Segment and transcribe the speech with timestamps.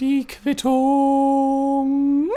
[0.00, 2.28] Die Quittung.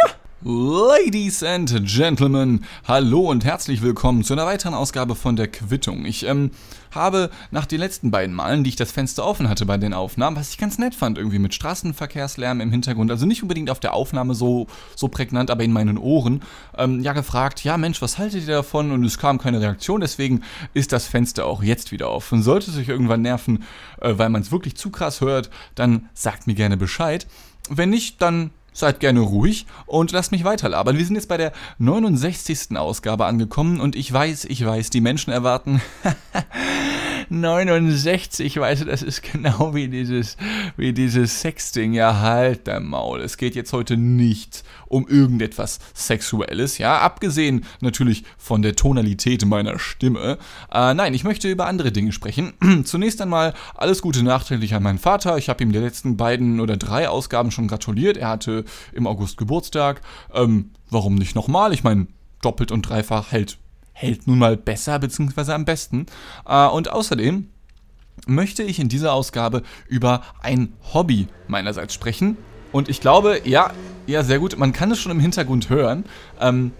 [0.48, 6.06] Ladies and Gentlemen, hallo und herzlich willkommen zu einer weiteren Ausgabe von der Quittung.
[6.06, 6.52] Ich ähm,
[6.92, 10.38] habe nach den letzten beiden Malen, die ich das Fenster offen hatte bei den Aufnahmen,
[10.38, 13.96] was ich ganz nett fand, irgendwie mit Straßenverkehrslärm im Hintergrund, also nicht unbedingt auf der
[13.96, 16.44] Aufnahme so, so prägnant, aber in meinen Ohren,
[16.78, 18.92] ähm, ja gefragt, ja Mensch, was haltet ihr davon?
[18.92, 20.44] Und es kam keine Reaktion, deswegen
[20.76, 22.44] ist das Fenster auch jetzt wieder offen.
[22.44, 23.64] Sollte es euch irgendwann nerven,
[24.00, 27.26] äh, weil man es wirklich zu krass hört, dann sagt mir gerne Bescheid.
[27.68, 30.98] Wenn nicht, dann seid gerne ruhig und lasst mich weiterlabern.
[30.98, 32.78] Wir sind jetzt bei der 69.
[32.78, 35.82] Ausgabe angekommen und ich weiß, ich weiß, die Menschen erwarten
[37.30, 40.38] 69, weißt du, das ist genau wie dieses,
[40.78, 41.94] wie dieses Sexting.
[41.94, 43.22] Ja, halt dein Maul.
[43.22, 49.80] Es geht jetzt heute nicht um irgendetwas Sexuelles, ja, abgesehen natürlich von der Tonalität meiner
[49.80, 50.38] Stimme.
[50.72, 52.54] Äh, nein, ich möchte über andere Dinge sprechen.
[52.86, 55.38] Zunächst einmal alles Gute nachträglich an meinen Vater.
[55.38, 58.18] Ich habe ihm die letzten beiden oder drei Ausgaben schon gratuliert.
[58.18, 60.02] Er hatte im August Geburtstag.
[60.34, 61.74] Ähm, warum nicht nochmal?
[61.74, 62.08] Ich meine,
[62.42, 63.58] doppelt und dreifach hält
[63.96, 65.54] hält nun mal besser bzw.
[65.54, 66.06] am besten.
[66.46, 67.50] Äh, und außerdem
[68.28, 72.38] möchte ich in dieser Ausgabe über ein Hobby meinerseits sprechen.
[72.72, 73.72] Und ich glaube, ja,
[74.06, 76.04] ja, sehr gut, man kann es schon im Hintergrund hören.
[76.40, 76.72] Ähm,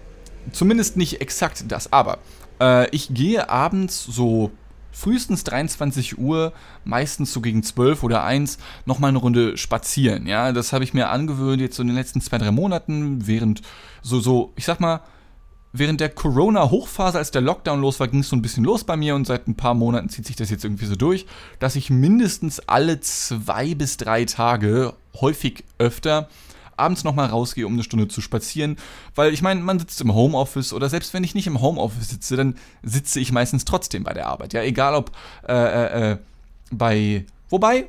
[0.52, 2.18] zumindest nicht exakt das, aber
[2.60, 4.52] äh, ich gehe abends so
[4.92, 6.52] frühestens 23 Uhr,
[6.84, 10.26] meistens so gegen 12 oder 1, nochmal eine Runde spazieren.
[10.26, 13.62] Ja, das habe ich mir angewöhnt jetzt so in den letzten zwei, drei Monaten, während
[14.02, 15.00] so, so, ich sag mal,
[15.78, 18.96] während der Corona-Hochphase, als der Lockdown los war, ging es so ein bisschen los bei
[18.96, 21.26] mir und seit ein paar Monaten zieht sich das jetzt irgendwie so durch,
[21.58, 26.28] dass ich mindestens alle zwei bis drei Tage, häufig öfter,
[26.76, 28.76] abends nochmal rausgehe, um eine Stunde zu spazieren.
[29.14, 32.36] Weil ich meine, man sitzt im Homeoffice oder selbst wenn ich nicht im Homeoffice sitze,
[32.36, 34.52] dann sitze ich meistens trotzdem bei der Arbeit.
[34.52, 35.10] Ja, egal ob
[35.48, 36.16] äh, äh, äh
[36.72, 37.24] bei.
[37.48, 37.86] Wobei,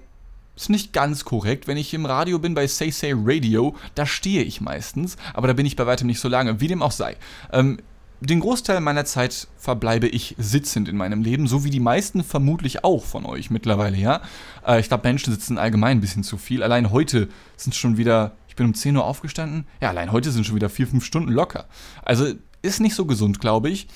[0.58, 1.68] ist nicht ganz korrekt.
[1.68, 5.54] Wenn ich im Radio bin bei Say Say Radio, da stehe ich meistens, aber da
[5.54, 7.16] bin ich bei weitem nicht so lange, wie dem auch sei.
[7.52, 7.78] Ähm,
[8.20, 12.84] den Großteil meiner Zeit verbleibe ich sitzend in meinem Leben, so wie die meisten vermutlich
[12.84, 14.22] auch von euch mittlerweile, ja.
[14.66, 16.64] Äh, ich glaube, Menschen sitzen allgemein ein bisschen zu viel.
[16.64, 20.46] Allein heute sind schon wieder, ich bin um 10 Uhr aufgestanden, ja, allein heute sind
[20.46, 21.66] schon wieder 4, 5 Stunden locker.
[22.02, 22.34] Also
[22.64, 23.88] ist nicht so gesund, glaube ich.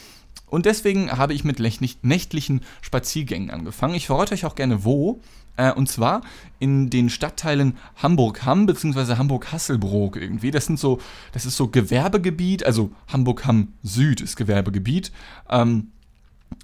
[0.52, 1.60] Und deswegen habe ich mit
[2.04, 3.96] nächtlichen Spaziergängen angefangen.
[3.96, 5.22] Ich verrate euch auch gerne wo.
[5.58, 6.22] Äh, und zwar
[6.60, 9.16] in den Stadtteilen Hamburg-Hamm bzw.
[9.16, 10.52] Hamburg-Hasselbrook irgendwie.
[10.52, 11.00] Das sind so,
[11.32, 15.12] das ist so Gewerbegebiet, also Hamburg-Hamm Süd ist Gewerbegebiet.
[15.50, 15.88] Ähm,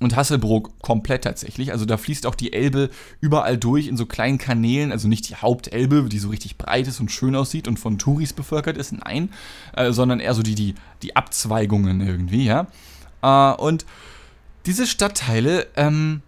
[0.02, 1.72] und Hasselbrook komplett tatsächlich.
[1.72, 2.90] Also da fließt auch die Elbe
[3.22, 4.92] überall durch in so kleinen Kanälen.
[4.92, 8.34] Also nicht die Hauptelbe, die so richtig breit ist und schön aussieht und von Touris
[8.34, 9.30] bevölkert ist, nein.
[9.78, 12.68] Äh, sondern eher so die, die, die Abzweigungen irgendwie, ja.
[13.22, 13.86] Äh, und
[14.66, 16.22] diese Stadtteile, ähm,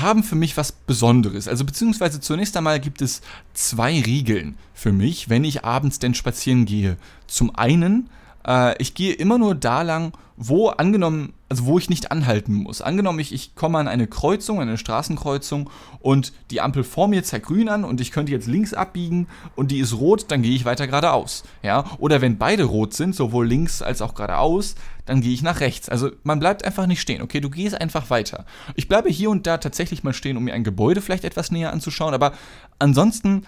[0.00, 1.48] haben für mich was Besonderes.
[1.48, 3.20] Also beziehungsweise zunächst einmal gibt es
[3.52, 6.96] zwei Regeln für mich, wenn ich abends denn spazieren gehe.
[7.26, 8.10] Zum einen,
[8.46, 12.82] äh, ich gehe immer nur da lang, wo angenommen, also wo ich nicht anhalten muss.
[12.82, 17.46] Angenommen, ich, ich komme an eine Kreuzung, eine Straßenkreuzung und die Ampel vor mir zeigt
[17.46, 20.64] grün an und ich könnte jetzt links abbiegen und die ist rot, dann gehe ich
[20.64, 21.44] weiter geradeaus.
[21.62, 21.84] Ja?
[21.98, 24.74] Oder wenn beide rot sind, sowohl links als auch geradeaus,
[25.06, 25.88] dann gehe ich nach rechts.
[25.88, 27.40] Also man bleibt einfach nicht stehen, okay?
[27.40, 28.44] Du gehst einfach weiter.
[28.74, 31.72] Ich bleibe hier und da tatsächlich mal stehen, um mir ein Gebäude vielleicht etwas näher
[31.72, 32.32] anzuschauen, aber
[32.78, 33.44] ansonsten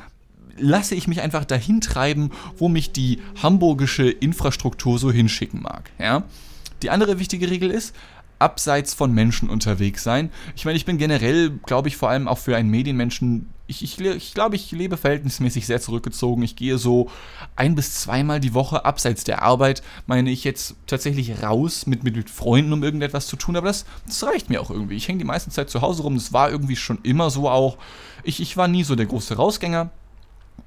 [0.59, 6.25] lasse ich mich einfach dahin treiben, wo mich die hamburgische Infrastruktur so hinschicken mag, ja?
[6.83, 7.95] Die andere wichtige Regel ist,
[8.39, 10.31] abseits von Menschen unterwegs sein.
[10.55, 13.99] Ich meine, ich bin generell, glaube ich, vor allem auch für einen Medienmenschen, ich, ich,
[13.99, 16.43] ich glaube, ich lebe verhältnismäßig sehr zurückgezogen.
[16.43, 17.11] Ich gehe so
[17.57, 22.15] ein bis zweimal die Woche abseits der Arbeit, meine ich jetzt tatsächlich raus mit, mit,
[22.15, 24.97] mit Freunden, um irgendetwas zu tun, aber das, das reicht mir auch irgendwie.
[24.97, 27.79] Ich hänge die meiste Zeit zu Hause rum, das war irgendwie schon immer so auch.
[28.23, 29.91] Ich, ich war nie so der große Rausgänger,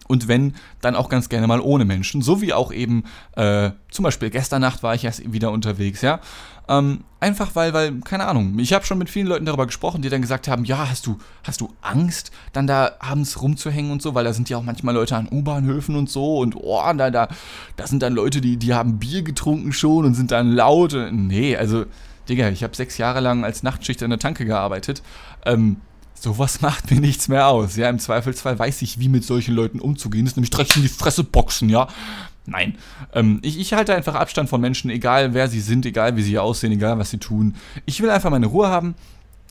[0.09, 2.23] und wenn, dann auch ganz gerne mal ohne Menschen.
[2.23, 3.03] So wie auch eben,
[3.35, 6.19] äh, zum Beispiel gestern Nacht war ich erst wieder unterwegs, ja.
[6.67, 10.09] Ähm, einfach weil, weil, keine Ahnung, ich habe schon mit vielen Leuten darüber gesprochen, die
[10.09, 14.15] dann gesagt haben, ja, hast du, hast du Angst, dann da abends rumzuhängen und so,
[14.15, 17.27] weil da sind ja auch manchmal Leute an U-Bahnhöfen und so und oh, da, da,
[17.75, 20.95] da sind dann Leute, die, die haben Bier getrunken schon und sind dann laut.
[21.11, 21.85] Nee, also,
[22.27, 25.03] Digga, ich habe sechs Jahre lang als Nachtschicht an der Tanke gearbeitet.
[25.45, 25.77] Ähm,
[26.21, 27.75] Sowas macht mir nichts mehr aus.
[27.75, 30.25] Ja, im Zweifelsfall weiß ich, wie mit solchen Leuten umzugehen.
[30.25, 31.87] Ist nämlich direkt in die Fresse boxen, ja.
[32.45, 32.75] Nein.
[33.13, 36.39] Ähm, ich, ich, halte einfach Abstand von Menschen, egal wer sie sind, egal wie sie
[36.39, 37.55] aussehen, egal was sie tun.
[37.85, 38.95] Ich will einfach meine Ruhe haben.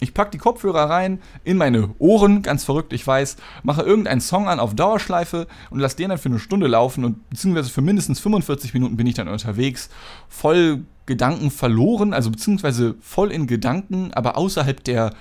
[0.01, 4.49] Ich packe die Kopfhörer rein in meine Ohren, ganz verrückt, ich weiß, mache irgendeinen Song
[4.49, 8.21] an auf Dauerschleife und lasse den dann für eine Stunde laufen und beziehungsweise für mindestens
[8.21, 9.89] 45 Minuten bin ich dann unterwegs,
[10.29, 15.15] voll Gedanken verloren, also beziehungsweise voll in Gedanken, aber außerhalb der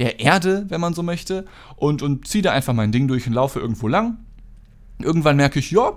[0.00, 1.44] der Erde, wenn man so möchte,
[1.76, 4.16] und, und ziehe da einfach mein Ding durch und laufe irgendwo lang.
[4.98, 5.92] Irgendwann merke ich, ja,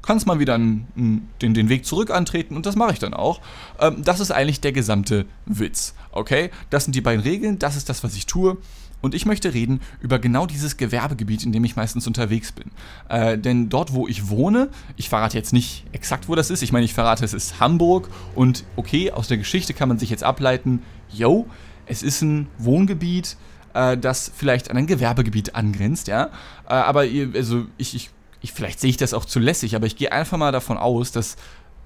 [0.00, 3.40] kannst mal wieder den, den Weg zurück antreten und das mache ich dann auch.
[3.80, 5.94] Ähm, das ist eigentlich der gesamte Witz.
[6.12, 6.50] Okay?
[6.70, 8.56] Das sind die beiden Regeln, das ist das, was ich tue.
[9.00, 12.70] Und ich möchte reden über genau dieses Gewerbegebiet, in dem ich meistens unterwegs bin.
[13.08, 16.72] Äh, denn dort, wo ich wohne, ich verrate jetzt nicht exakt, wo das ist, ich
[16.72, 20.24] meine, ich verrate, es ist Hamburg und okay, aus der Geschichte kann man sich jetzt
[20.24, 20.82] ableiten,
[21.12, 21.46] yo,
[21.88, 23.36] es ist ein Wohngebiet,
[23.74, 26.30] äh, das vielleicht an ein Gewerbegebiet angrenzt, ja.
[26.68, 27.00] Äh, aber
[27.34, 30.38] also ich, ich, ich, vielleicht sehe ich das auch zu lässig, aber ich gehe einfach
[30.38, 31.36] mal davon aus, dass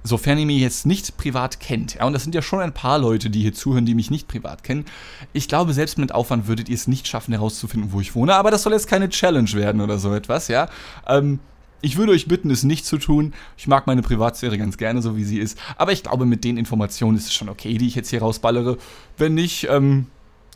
[0.05, 2.99] sofern ihr mich jetzt nicht privat kennt, ja, und das sind ja schon ein paar
[2.99, 4.85] Leute, die hier zuhören, die mich nicht privat kennen,
[5.33, 8.51] ich glaube, selbst mit Aufwand würdet ihr es nicht schaffen, herauszufinden, wo ich wohne, aber
[8.51, 10.69] das soll jetzt keine Challenge werden oder so etwas, ja.
[11.07, 11.39] Ähm,
[11.83, 13.35] ich würde euch bitten, es nicht zu tun.
[13.57, 15.59] Ich mag meine Privatsphäre ganz gerne, so wie sie ist.
[15.77, 18.79] Aber ich glaube, mit den Informationen ist es schon okay, die ich jetzt hier rausballere.
[19.19, 20.07] Wenn nicht, ähm,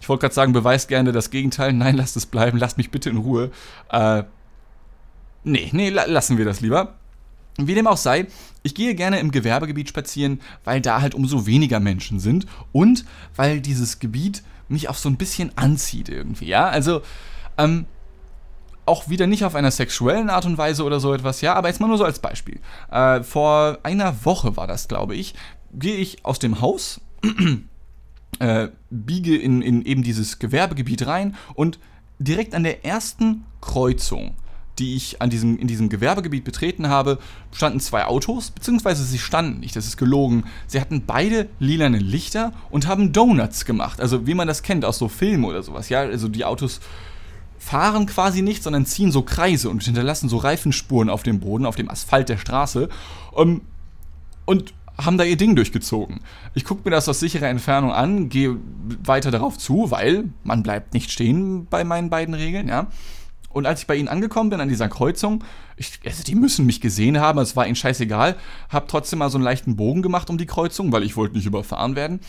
[0.00, 1.72] ich wollte gerade sagen, beweist gerne das Gegenteil.
[1.72, 2.58] Nein, lasst es bleiben.
[2.58, 3.50] Lasst mich bitte in Ruhe.
[3.90, 4.22] Äh,
[5.42, 6.94] nee, nee, lassen wir das lieber.
[7.58, 8.26] Wie dem auch sei,
[8.62, 13.60] ich gehe gerne im Gewerbegebiet spazieren, weil da halt umso weniger Menschen sind und weil
[13.60, 16.68] dieses Gebiet mich auch so ein bisschen anzieht irgendwie, ja?
[16.68, 17.00] Also,
[17.56, 17.86] ähm,
[18.86, 21.80] auch wieder nicht auf einer sexuellen Art und Weise oder so etwas, ja, aber jetzt
[21.80, 22.60] mal nur so als Beispiel.
[22.90, 25.34] Äh, vor einer Woche war das, glaube ich,
[25.72, 27.00] gehe ich aus dem Haus,
[28.38, 31.78] äh, biege in, in eben dieses Gewerbegebiet rein und
[32.18, 34.36] direkt an der ersten Kreuzung
[34.78, 37.18] die ich an diesem, in diesem Gewerbegebiet betreten habe,
[37.52, 40.44] standen zwei Autos, beziehungsweise sie standen nicht, das ist gelogen.
[40.66, 44.00] Sie hatten beide lilane Lichter und haben Donuts gemacht.
[44.00, 45.88] Also wie man das kennt aus so Filmen oder sowas.
[45.88, 46.80] Ja, also die Autos
[47.58, 51.76] fahren quasi nicht, sondern ziehen so Kreise und hinterlassen so Reifenspuren auf dem Boden, auf
[51.76, 52.88] dem Asphalt der Straße.
[53.32, 53.60] Um, ähm,
[54.44, 56.20] und haben da ihr Ding durchgezogen.
[56.54, 58.56] Ich gucke mir das aus sicherer Entfernung an, gehe
[59.04, 62.86] weiter darauf zu, weil man bleibt nicht stehen bei meinen beiden Regeln, ja.
[63.50, 65.42] Und als ich bei ihnen angekommen bin, an dieser Kreuzung,
[65.76, 68.36] ich, also die müssen mich gesehen haben, es war ihnen scheißegal,
[68.68, 71.46] habe trotzdem mal so einen leichten Bogen gemacht um die Kreuzung, weil ich wollte nicht
[71.46, 72.20] überfahren werden.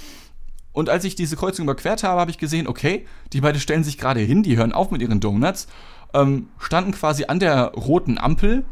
[0.78, 3.98] Und als ich diese Kreuzung überquert habe, habe ich gesehen, okay, die beiden stellen sich
[3.98, 5.68] gerade hin, die hören auf mit ihren Donuts,
[6.14, 8.64] ähm, standen quasi an der roten Ampel,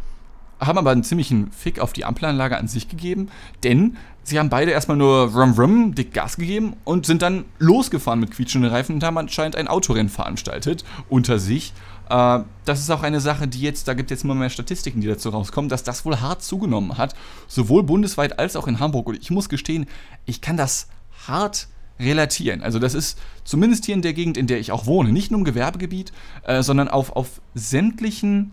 [0.59, 3.29] haben aber einen ziemlichen Fick auf die Ampelanlage an sich gegeben,
[3.63, 8.19] denn sie haben beide erstmal nur rum rum dick Gas gegeben und sind dann losgefahren
[8.19, 11.73] mit quietschenden Reifen und haben anscheinend ein Autorennen veranstaltet unter sich
[12.09, 15.01] äh, das ist auch eine Sache, die jetzt, da gibt es jetzt immer mehr Statistiken,
[15.01, 17.15] die dazu rauskommen, dass das wohl hart zugenommen hat,
[17.47, 19.07] sowohl bundesweit als auch in Hamburg.
[19.07, 19.87] Und ich muss gestehen,
[20.27, 20.87] ich kann das
[21.27, 21.67] hart
[21.99, 22.61] relatieren.
[22.61, 25.39] Also das ist zumindest hier in der Gegend, in der ich auch wohne, nicht nur
[25.39, 26.11] im Gewerbegebiet,
[26.43, 28.51] äh, sondern auf, auf sämtlichen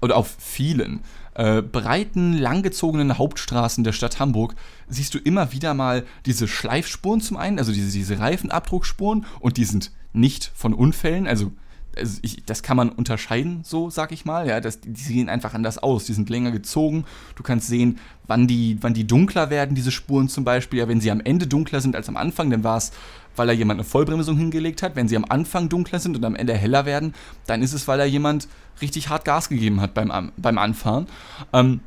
[0.00, 1.00] oder auf vielen
[1.34, 4.54] äh, breiten, langgezogenen Hauptstraßen der Stadt Hamburg
[4.88, 9.64] siehst du immer wieder mal diese Schleifspuren zum einen, also diese, diese Reifenabdruckspuren und die
[9.64, 11.52] sind nicht von Unfällen, also
[11.96, 14.46] also ich, das kann man unterscheiden, so sag ich mal.
[14.46, 16.04] Ja, das, die sehen einfach anders aus.
[16.04, 17.04] Die sind länger gezogen.
[17.36, 20.78] Du kannst sehen, wann die, wann die dunkler werden, diese Spuren zum Beispiel.
[20.78, 22.92] Ja, wenn sie am Ende dunkler sind als am Anfang, dann war es,
[23.36, 24.96] weil da jemand eine Vollbremsung hingelegt hat.
[24.96, 27.14] Wenn sie am Anfang dunkler sind und am Ende heller werden,
[27.46, 28.48] dann ist es, weil da jemand
[28.80, 31.06] richtig hart Gas gegeben hat beim, beim Anfahren.
[31.52, 31.80] Ähm,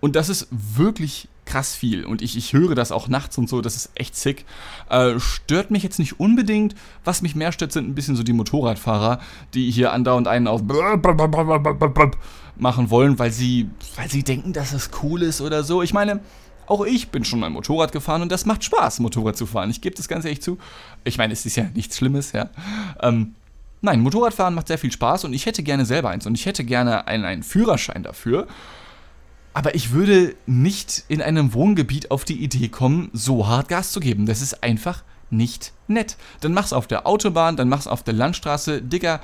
[0.00, 2.04] und das ist wirklich krass viel.
[2.04, 4.44] Und ich, ich höre das auch nachts und so, das ist echt sick.
[4.88, 6.74] Äh, stört mich jetzt nicht unbedingt.
[7.04, 9.20] Was mich mehr stört, sind ein bisschen so die Motorradfahrer,
[9.54, 10.62] die hier andauernd einen auf
[12.56, 15.82] machen wollen, weil sie, weil sie denken, dass es cool ist oder so.
[15.82, 16.20] Ich meine,
[16.66, 19.70] auch ich bin schon mal Motorrad gefahren und das macht Spaß, Motorrad zu fahren.
[19.70, 20.58] Ich gebe das ganz ehrlich zu.
[21.02, 22.50] Ich meine, es ist ja nichts Schlimmes, ja.
[23.02, 23.34] Ähm,
[23.80, 26.62] nein, Motorradfahren macht sehr viel Spaß und ich hätte gerne selber eins und ich hätte
[26.64, 28.46] gerne einen, einen Führerschein dafür.
[29.52, 34.00] Aber ich würde nicht in einem Wohngebiet auf die Idee kommen, so hart Gas zu
[34.00, 34.26] geben.
[34.26, 36.16] Das ist einfach nicht nett.
[36.40, 38.82] Dann mach's auf der Autobahn, dann mach's auf der Landstraße.
[38.82, 39.20] Digga,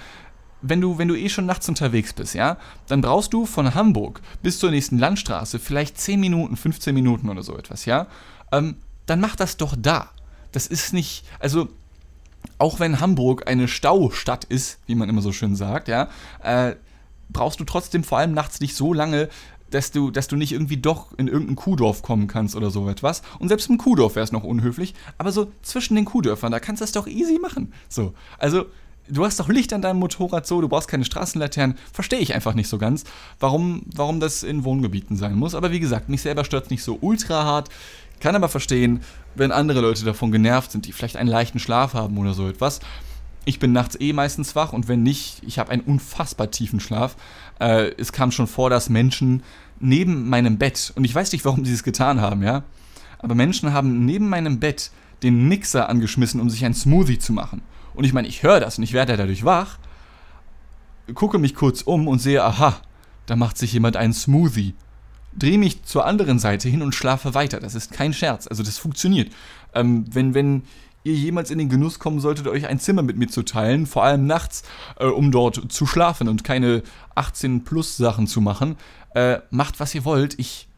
[0.63, 2.57] wenn du, wenn du eh schon nachts unterwegs bist, ja,
[2.89, 7.43] dann brauchst du von Hamburg bis zur nächsten Landstraße vielleicht 10 Minuten, 15 Minuten oder
[7.43, 8.07] so etwas, ja.
[8.53, 10.11] Ähm, dann mach das doch da.
[10.53, 11.69] Das ist nicht, also
[12.59, 16.09] auch wenn Hamburg eine Staustadt ist, wie man immer so schön sagt, ja,
[16.43, 16.77] äh,
[17.29, 19.29] brauchst du trotzdem vor allem nachts nicht so lange,
[19.77, 23.23] dass du, dass du nicht irgendwie doch in irgendein Kuhdorf kommen kannst oder so etwas.
[23.39, 26.81] Und selbst im Kuhdorf wäre es noch unhöflich, aber so zwischen den Kuhdörfern, da kannst
[26.81, 27.73] du das doch easy machen.
[27.89, 28.65] So, also
[29.09, 31.77] du hast doch Licht an deinem Motorrad so, du brauchst keine Straßenlaternen.
[31.93, 33.05] Verstehe ich einfach nicht so ganz,
[33.39, 35.55] warum, warum das in Wohngebieten sein muss.
[35.55, 37.69] Aber wie gesagt, mich selber stört es nicht so ultra hart.
[38.21, 39.01] Kann aber verstehen,
[39.35, 42.81] wenn andere Leute davon genervt sind, die vielleicht einen leichten Schlaf haben oder so etwas.
[43.45, 47.15] Ich bin nachts eh meistens wach und wenn nicht, ich habe einen unfassbar tiefen Schlaf.
[47.61, 49.43] Äh, es kam schon vor, dass Menschen
[49.81, 52.65] neben meinem Bett, und ich weiß nicht, warum sie es getan haben, ja,
[53.19, 54.91] aber Menschen haben neben meinem Bett
[55.23, 57.63] den Mixer angeschmissen, um sich ein Smoothie zu machen.
[57.95, 59.79] Und ich meine, ich höre das und ich werde dadurch wach,
[61.15, 62.77] gucke mich kurz um und sehe, aha,
[63.27, 64.75] da macht sich jemand einen Smoothie.
[65.39, 67.61] Drehe mich zur anderen Seite hin und schlafe weiter.
[67.61, 68.47] Das ist kein Scherz.
[68.47, 69.33] Also das funktioniert.
[69.75, 70.63] Ähm, wenn, wenn
[71.07, 74.05] ihr jemals in den Genuss kommen solltet, euch ein Zimmer mit mir zu teilen, vor
[74.05, 74.65] allem nachts,
[74.99, 76.83] äh, um dort zu schlafen und keine
[77.15, 78.77] 18 plus Sachen zu machen,
[79.15, 80.39] äh, macht was ihr wollt.
[80.39, 80.69] Ich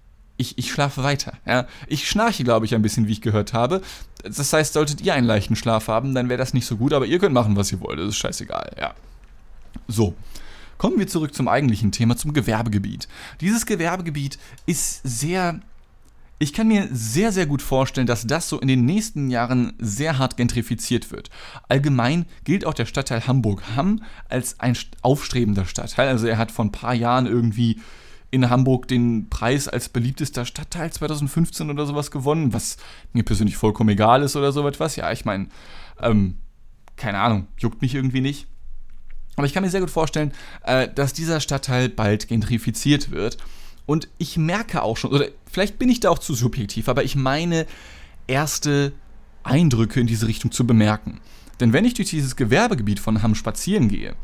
[0.41, 1.33] ich, ich schlafe weiter.
[1.47, 1.67] Ja?
[1.89, 3.83] Ich schnarche, glaube ich, ein bisschen, wie ich gehört habe.
[4.23, 7.07] Das heißt, solltet ihr einen leichten Schlaf haben, dann wäre das nicht so gut, aber
[7.07, 7.99] ihr könnt machen, was ihr wollt.
[7.99, 8.95] Das ist scheißegal, ja.
[9.89, 10.15] So.
[10.79, 13.09] Kommen wir zurück zum eigentlichen Thema, zum Gewerbegebiet.
[13.41, 15.59] Dieses Gewerbegebiet ist sehr
[16.39, 20.19] ich kann mir sehr, sehr gut vorstellen, dass das so in den nächsten Jahren sehr
[20.19, 21.31] hart gentrifiziert wird.
[21.69, 26.09] Allgemein gilt auch der Stadtteil Hamburg-Hamm als ein aufstrebender Stadtteil.
[26.09, 27.81] Also er hat vor ein paar Jahren irgendwie
[28.31, 32.77] in Hamburg den Preis als beliebtester Stadtteil 2015 oder sowas gewonnen, was
[33.13, 34.97] mir persönlich vollkommen egal ist oder so etwas.
[34.97, 35.49] Ja, ich meine,
[36.01, 36.37] ähm,
[36.97, 38.47] keine Ahnung, juckt mich irgendwie nicht.
[39.37, 40.33] Aber ich kann mir sehr gut vorstellen,
[40.65, 43.39] äh, dass dieser Stadtteil bald gentrifiziert wird.
[43.89, 47.17] Und ich merke auch schon, oder vielleicht bin ich da auch zu subjektiv, aber ich
[47.17, 47.67] meine
[48.27, 48.93] erste
[49.45, 51.23] Eindrücke in diese Richtung zu bemerken.
[51.59, 54.15] Denn wenn ich durch dieses Gewerbegebiet von Hamm spazieren gehe,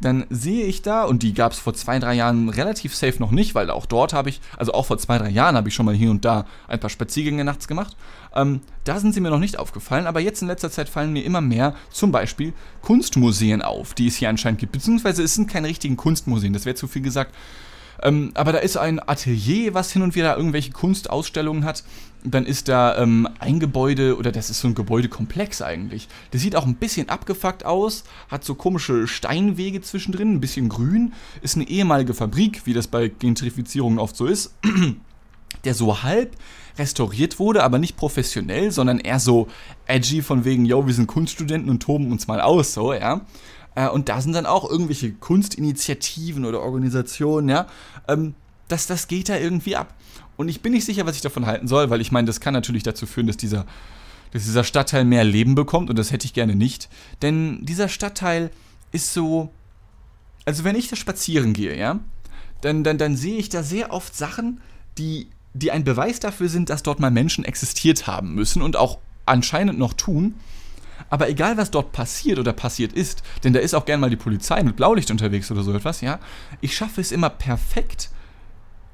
[0.00, 3.32] dann sehe ich da, und die gab es vor zwei, drei Jahren relativ safe noch
[3.32, 5.86] nicht, weil auch dort habe ich, also auch vor zwei, drei Jahren habe ich schon
[5.86, 7.96] mal hier und da ein paar Spaziergänge nachts gemacht.
[8.32, 11.24] Ähm, da sind sie mir noch nicht aufgefallen, aber jetzt in letzter Zeit fallen mir
[11.24, 14.70] immer mehr zum Beispiel Kunstmuseen auf, die es hier anscheinend gibt.
[14.70, 17.34] Beziehungsweise es sind keine richtigen Kunstmuseen, das wäre zu viel gesagt.
[18.02, 21.84] Ähm, aber da ist ein Atelier, was hin und wieder irgendwelche Kunstausstellungen hat.
[22.22, 26.08] Dann ist da ähm, ein Gebäude, oder das ist so ein Gebäudekomplex eigentlich.
[26.32, 31.12] Der sieht auch ein bisschen abgefuckt aus, hat so komische Steinwege zwischendrin, ein bisschen grün.
[31.42, 34.54] Ist eine ehemalige Fabrik, wie das bei Gentrifizierungen oft so ist.
[35.64, 36.36] der so halb
[36.78, 39.48] restauriert wurde, aber nicht professionell, sondern eher so
[39.86, 43.22] edgy von wegen, yo, wir sind Kunststudenten und toben uns mal aus, so, ja.
[43.74, 47.66] Äh, und da sind dann auch irgendwelche Kunstinitiativen oder Organisationen, ja.
[48.08, 48.34] Ähm,
[48.68, 49.94] das, das geht da irgendwie ab.
[50.36, 52.54] Und ich bin nicht sicher, was ich davon halten soll, weil ich meine, das kann
[52.54, 53.66] natürlich dazu führen, dass dieser,
[54.32, 56.88] dass dieser Stadtteil mehr Leben bekommt und das hätte ich gerne nicht.
[57.20, 58.50] Denn dieser Stadtteil
[58.92, 59.50] ist so.
[60.46, 62.00] Also wenn ich da spazieren gehe, ja,
[62.62, 64.60] dann, dann, dann sehe ich da sehr oft Sachen,
[64.96, 68.98] die, die ein Beweis dafür sind, dass dort mal Menschen existiert haben müssen und auch
[69.26, 70.34] anscheinend noch tun.
[71.10, 74.16] Aber egal, was dort passiert oder passiert ist, denn da ist auch gern mal die
[74.16, 76.20] Polizei mit Blaulicht unterwegs oder so etwas, ja,
[76.60, 78.10] ich schaffe es immer perfekt,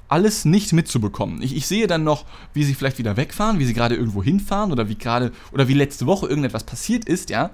[0.09, 1.41] alles nicht mitzubekommen.
[1.41, 4.71] Ich, ich, sehe dann noch, wie sie vielleicht wieder wegfahren, wie sie gerade irgendwo hinfahren
[4.71, 7.51] oder wie gerade, oder wie letzte Woche irgendetwas passiert ist, ja.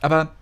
[0.00, 0.32] Aber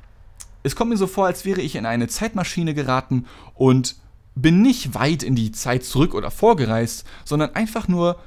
[0.63, 3.97] es kommt mir so vor, als wäre ich in eine Zeitmaschine geraten und
[4.35, 8.19] bin nicht weit in die Zeit zurück oder vorgereist, sondern einfach nur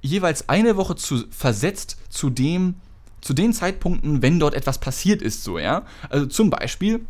[0.00, 2.76] jeweils eine Woche zu, versetzt zu dem,
[3.20, 5.82] zu den Zeitpunkten, wenn dort etwas passiert ist, so, ja.
[6.08, 7.04] Also zum Beispiel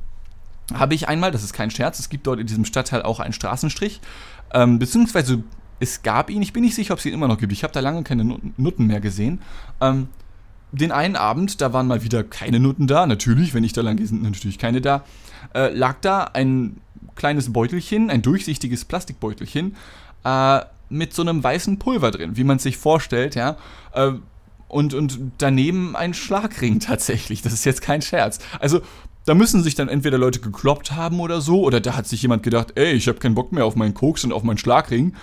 [0.75, 3.33] habe ich einmal, das ist kein Scherz, es gibt dort in diesem Stadtteil auch einen
[3.33, 4.01] Straßenstrich,
[4.53, 5.43] ähm, beziehungsweise
[5.81, 7.73] es gab ihn, ich bin nicht sicher, ob es ihn immer noch gibt, ich habe
[7.73, 8.25] da lange keine
[8.57, 9.41] Nutten mehr gesehen.
[9.81, 10.09] Ähm,
[10.73, 13.97] den einen Abend, da waren mal wieder keine Nutten da, natürlich, wenn ich da lang
[13.97, 15.05] gehe, sind natürlich keine da,
[15.55, 16.81] äh, lag da ein
[17.17, 19.77] kleines Beutelchen, ein durchsichtiges Plastikbeutelchen,
[20.25, 23.57] äh, mit so einem weißen Pulver drin, wie man es sich vorstellt, ja.
[23.93, 24.13] Äh,
[24.71, 27.43] und, und daneben ein Schlagring tatsächlich.
[27.43, 28.39] Das ist jetzt kein Scherz.
[28.59, 28.81] Also,
[29.27, 32.43] da müssen sich dann entweder Leute gekloppt haben oder so, oder da hat sich jemand
[32.43, 35.15] gedacht, ey, ich habe keinen Bock mehr auf meinen Koks und auf meinen Schlagring,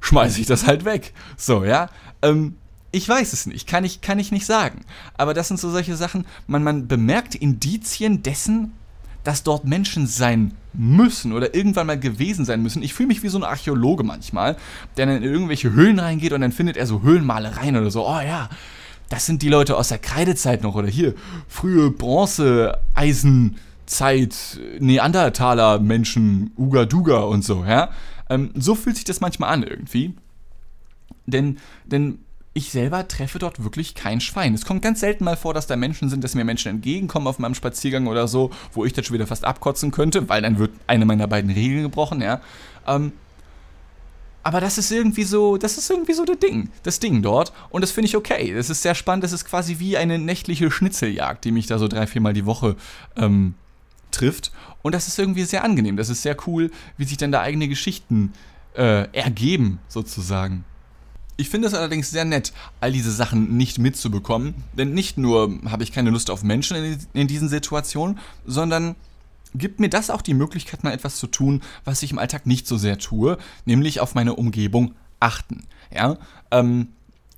[0.00, 1.12] schmeiße ich das halt weg.
[1.36, 1.88] So, ja.
[2.22, 2.56] Ähm,
[2.92, 4.84] ich weiß es nicht, kann ich, kann ich nicht sagen.
[5.16, 8.72] Aber das sind so solche Sachen, man, man bemerkt Indizien dessen,
[9.24, 12.82] dass dort Menschen sein müssen oder irgendwann mal gewesen sein müssen.
[12.82, 14.56] Ich fühle mich wie so ein Archäologe manchmal,
[14.96, 18.06] der dann in irgendwelche Höhlen reingeht und dann findet er so Höhlenmalereien oder so.
[18.06, 18.48] Oh ja,
[19.10, 21.14] das sind die Leute aus der Kreidezeit noch oder hier
[21.48, 27.90] frühe Bronze, Eisenzeit, Neandertaler Menschen, Uga Duga und so, ja.
[28.30, 30.14] Ähm, so fühlt sich das manchmal an irgendwie.
[31.26, 32.20] Denn, denn
[32.54, 34.54] ich selber treffe dort wirklich kein Schwein.
[34.54, 37.40] Es kommt ganz selten mal vor, dass da Menschen sind, dass mir Menschen entgegenkommen auf
[37.40, 40.70] meinem Spaziergang oder so, wo ich dann schon wieder fast abkotzen könnte, weil dann wird
[40.86, 42.40] eine meiner beiden Regeln gebrochen, ja.
[42.86, 43.12] Ähm,
[44.42, 47.52] aber das ist irgendwie so, das ist irgendwie so das Ding, das Ding dort.
[47.68, 48.54] Und das finde ich okay.
[48.54, 49.24] Das ist sehr spannend.
[49.24, 52.76] Das ist quasi wie eine nächtliche Schnitzeljagd, die mich da so drei, viermal die Woche
[53.16, 53.54] ähm,
[54.10, 54.50] trifft.
[54.82, 55.96] Und das ist irgendwie sehr angenehm.
[55.96, 58.32] Das ist sehr cool, wie sich dann da eigene Geschichten
[58.74, 60.64] äh, ergeben, sozusagen.
[61.36, 64.54] Ich finde es allerdings sehr nett, all diese Sachen nicht mitzubekommen.
[64.72, 68.96] Denn nicht nur habe ich keine Lust auf Menschen in, in diesen Situationen, sondern
[69.54, 72.66] gibt mir das auch die Möglichkeit, mal etwas zu tun, was ich im Alltag nicht
[72.66, 75.66] so sehr tue, nämlich auf meine Umgebung achten.
[75.92, 76.16] Ja,
[76.50, 76.88] ähm,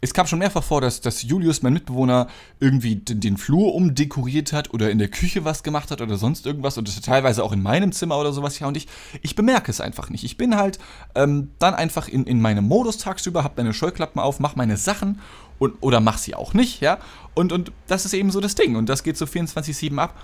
[0.04, 2.26] es kam schon mehrfach vor, dass, dass Julius, mein Mitbewohner,
[2.58, 6.44] irgendwie den, den, Flur umdekoriert hat oder in der Küche was gemacht hat oder sonst
[6.44, 8.58] irgendwas und das teilweise auch in meinem Zimmer oder sowas.
[8.58, 8.88] Ja, und ich,
[9.22, 10.24] ich bemerke es einfach nicht.
[10.24, 10.80] Ich bin halt
[11.14, 15.20] ähm, dann einfach in, in meinem Modus tagsüber, hab meine Scheuklappen auf, mach meine Sachen
[15.60, 16.98] und, oder mach sie auch nicht, ja.
[17.34, 20.16] Und, und das ist eben so das Ding und das geht so 24-7 ab.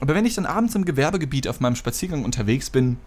[0.00, 2.98] Aber wenn ich dann abends im Gewerbegebiet auf meinem Spaziergang unterwegs bin,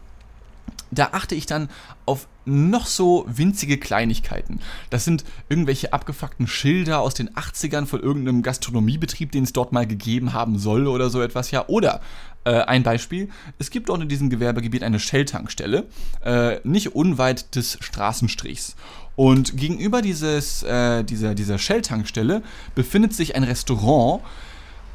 [0.92, 1.70] da achte ich dann
[2.06, 4.60] auf noch so winzige Kleinigkeiten.
[4.90, 9.86] Das sind irgendwelche abgefuckten Schilder aus den 80ern von irgendeinem Gastronomiebetrieb, den es dort mal
[9.86, 11.68] gegeben haben soll oder so etwas, ja.
[11.68, 12.00] Oder
[12.46, 13.30] äh, ein Beispiel,
[13.60, 15.88] es gibt dort in diesem Gewerbegebiet eine Shell-Tankstelle,
[16.24, 18.78] äh, nicht unweit des Straßenstrichs.
[19.18, 22.44] Und gegenüber dieses, äh, dieser, dieser Shell-Tankstelle
[22.76, 24.22] befindet sich ein Restaurant,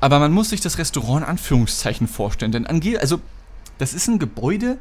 [0.02, 3.20] aber man muss sich das Restaurant in Anführungszeichen vorstellen, denn ange also
[3.78, 4.78] das ist ein Gebäude,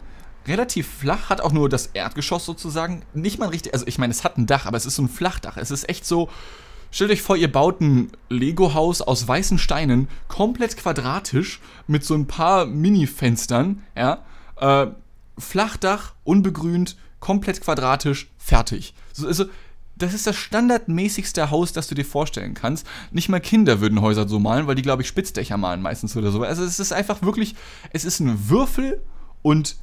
[0.48, 3.04] relativ flach, hat auch nur das Erdgeschoss sozusagen.
[3.13, 5.10] Nicht mal richtig, also ich meine, es hat ein Dach, aber es ist so ein
[5.10, 5.58] Flachdach.
[5.58, 6.30] Es ist echt so,
[6.90, 12.25] stellt euch vor, ihr baut ein Lego-Haus aus weißen Steinen, komplett quadratisch, mit so ein
[12.25, 14.24] paar Mini-Fenstern, ja.
[14.58, 14.88] Äh,
[15.38, 18.96] Flachdach, unbegrünt, komplett quadratisch, fertig.
[19.13, 19.46] So, also,
[20.01, 22.86] das ist das standardmäßigste Haus, das du dir vorstellen kannst.
[23.12, 26.31] Nicht mal Kinder würden Häuser so malen, weil die, glaube ich, Spitzdächer malen meistens oder
[26.31, 26.43] so.
[26.43, 27.55] Also es ist einfach wirklich,
[27.91, 29.01] es ist ein Würfel
[29.41, 29.77] und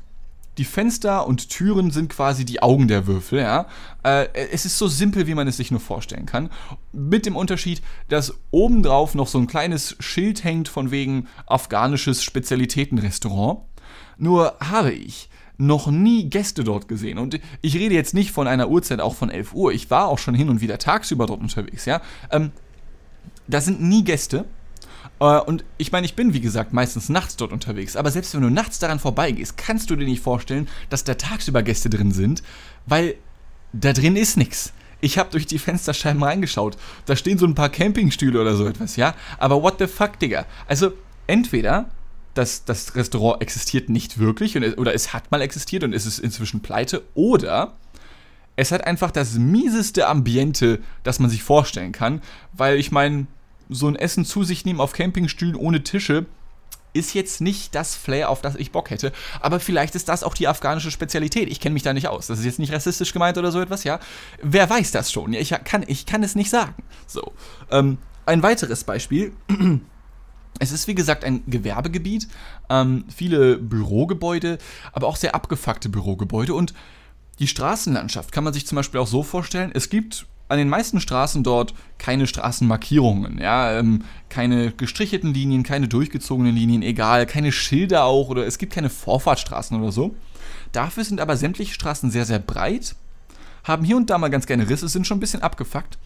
[0.58, 3.66] die Fenster und Türen sind quasi die Augen der Würfel, ja.
[4.02, 6.50] Äh, es ist so simpel, wie man es sich nur vorstellen kann.
[6.92, 13.60] Mit dem Unterschied, dass obendrauf noch so ein kleines Schild hängt von wegen afghanisches Spezialitätenrestaurant.
[14.16, 17.18] Nur habe ich noch nie Gäste dort gesehen.
[17.18, 19.72] Und ich rede jetzt nicht von einer Uhrzeit auch von 11 Uhr.
[19.72, 22.00] Ich war auch schon hin und wieder tagsüber dort unterwegs, ja.
[22.30, 22.52] Ähm,
[23.48, 24.44] da sind nie Gäste.
[25.20, 28.42] Äh, und ich meine, ich bin wie gesagt meistens nachts dort unterwegs, aber selbst wenn
[28.42, 32.42] du nachts daran vorbeigehst, kannst du dir nicht vorstellen, dass da tagsüber Gäste drin sind,
[32.86, 33.16] weil
[33.72, 34.72] da drin ist nichts.
[35.00, 36.76] Ich habe durch die Fensterscheiben reingeschaut.
[37.06, 39.14] Da stehen so ein paar Campingstühle oder so etwas, ja?
[39.38, 40.44] Aber what the fuck, Digga?
[40.66, 40.92] Also,
[41.28, 41.86] entweder
[42.38, 46.18] das, das Restaurant existiert nicht wirklich und, oder es hat mal existiert und ist es
[46.18, 47.74] inzwischen pleite oder
[48.56, 52.22] es hat einfach das mieseste Ambiente, das man sich vorstellen kann,
[52.52, 53.26] weil ich meine,
[53.68, 56.26] so ein Essen zu sich nehmen auf Campingstühlen ohne Tische
[56.94, 59.12] ist jetzt nicht das Flair, auf das ich Bock hätte.
[59.40, 61.50] Aber vielleicht ist das auch die afghanische Spezialität.
[61.50, 62.28] Ich kenne mich da nicht aus.
[62.28, 64.00] Das ist jetzt nicht rassistisch gemeint oder so etwas, ja.
[64.42, 65.34] Wer weiß das schon?
[65.34, 66.74] Ich kann, ich kann es nicht sagen.
[67.06, 67.32] So.
[67.70, 69.32] Ähm, ein weiteres Beispiel.
[70.58, 72.28] Es ist wie gesagt ein Gewerbegebiet,
[72.68, 74.58] ähm, viele Bürogebäude,
[74.92, 76.74] aber auch sehr abgefuckte Bürogebäude und
[77.38, 81.00] die Straßenlandschaft kann man sich zum Beispiel auch so vorstellen, es gibt an den meisten
[81.00, 88.04] Straßen dort keine Straßenmarkierungen, ja, ähm, keine gestrichelten Linien, keine durchgezogenen Linien, egal, keine Schilder
[88.04, 90.14] auch oder es gibt keine Vorfahrtstraßen oder so.
[90.72, 92.96] Dafür sind aber sämtliche Straßen sehr, sehr breit,
[93.64, 95.98] haben hier und da mal ganz gerne Risse, sind schon ein bisschen abgefuckt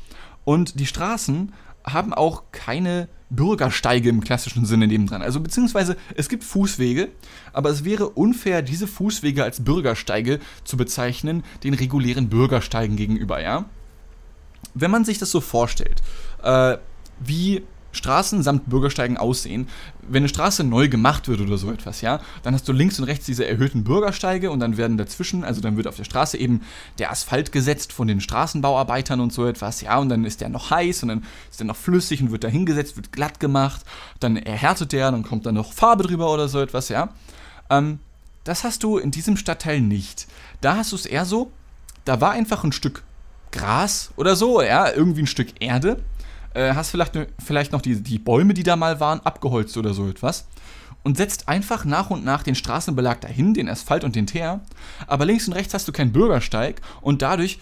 [0.45, 1.53] und die Straßen
[1.85, 5.23] haben auch keine Bürgersteige im klassischen Sinne nebendran.
[5.23, 7.09] Also beziehungsweise es gibt Fußwege,
[7.53, 13.67] aber es wäre unfair, diese Fußwege als Bürgersteige zu bezeichnen, den regulären Bürgersteigen gegenüber, ja
[14.75, 16.03] wenn man sich das so vorstellt,
[16.43, 16.77] äh,
[17.21, 19.69] wie Straßen samt Bürgersteigen aussehen.
[20.07, 23.05] Wenn eine Straße neu gemacht wird oder so etwas, ja, dann hast du links und
[23.05, 26.63] rechts diese erhöhten Bürgersteige und dann werden dazwischen, also dann wird auf der Straße eben
[26.99, 30.71] der Asphalt gesetzt von den Straßenbauarbeitern und so etwas, ja, und dann ist der noch
[30.71, 33.83] heiß und dann ist der noch flüssig und wird da hingesetzt, wird glatt gemacht,
[34.21, 37.11] dann erhärtet der, dann kommt dann noch Farbe drüber oder so etwas, ja.
[37.71, 37.99] Ähm,
[38.45, 40.27] das hast du in diesem Stadtteil nicht.
[40.61, 41.53] Da hast du es eher so,
[42.05, 43.05] da war einfach ein Stück
[43.53, 46.03] Gras oder so, ja, irgendwie ein Stück Erde.
[46.55, 50.09] Äh, hast vielleicht, vielleicht noch die, die Bäume, die da mal waren, abgeholzt oder so
[50.09, 50.47] etwas.
[51.03, 54.61] Und setzt einfach nach und nach den Straßenbelag dahin, den Asphalt und den Teer.
[55.07, 57.59] Aber links und rechts hast du keinen Bürgersteig und dadurch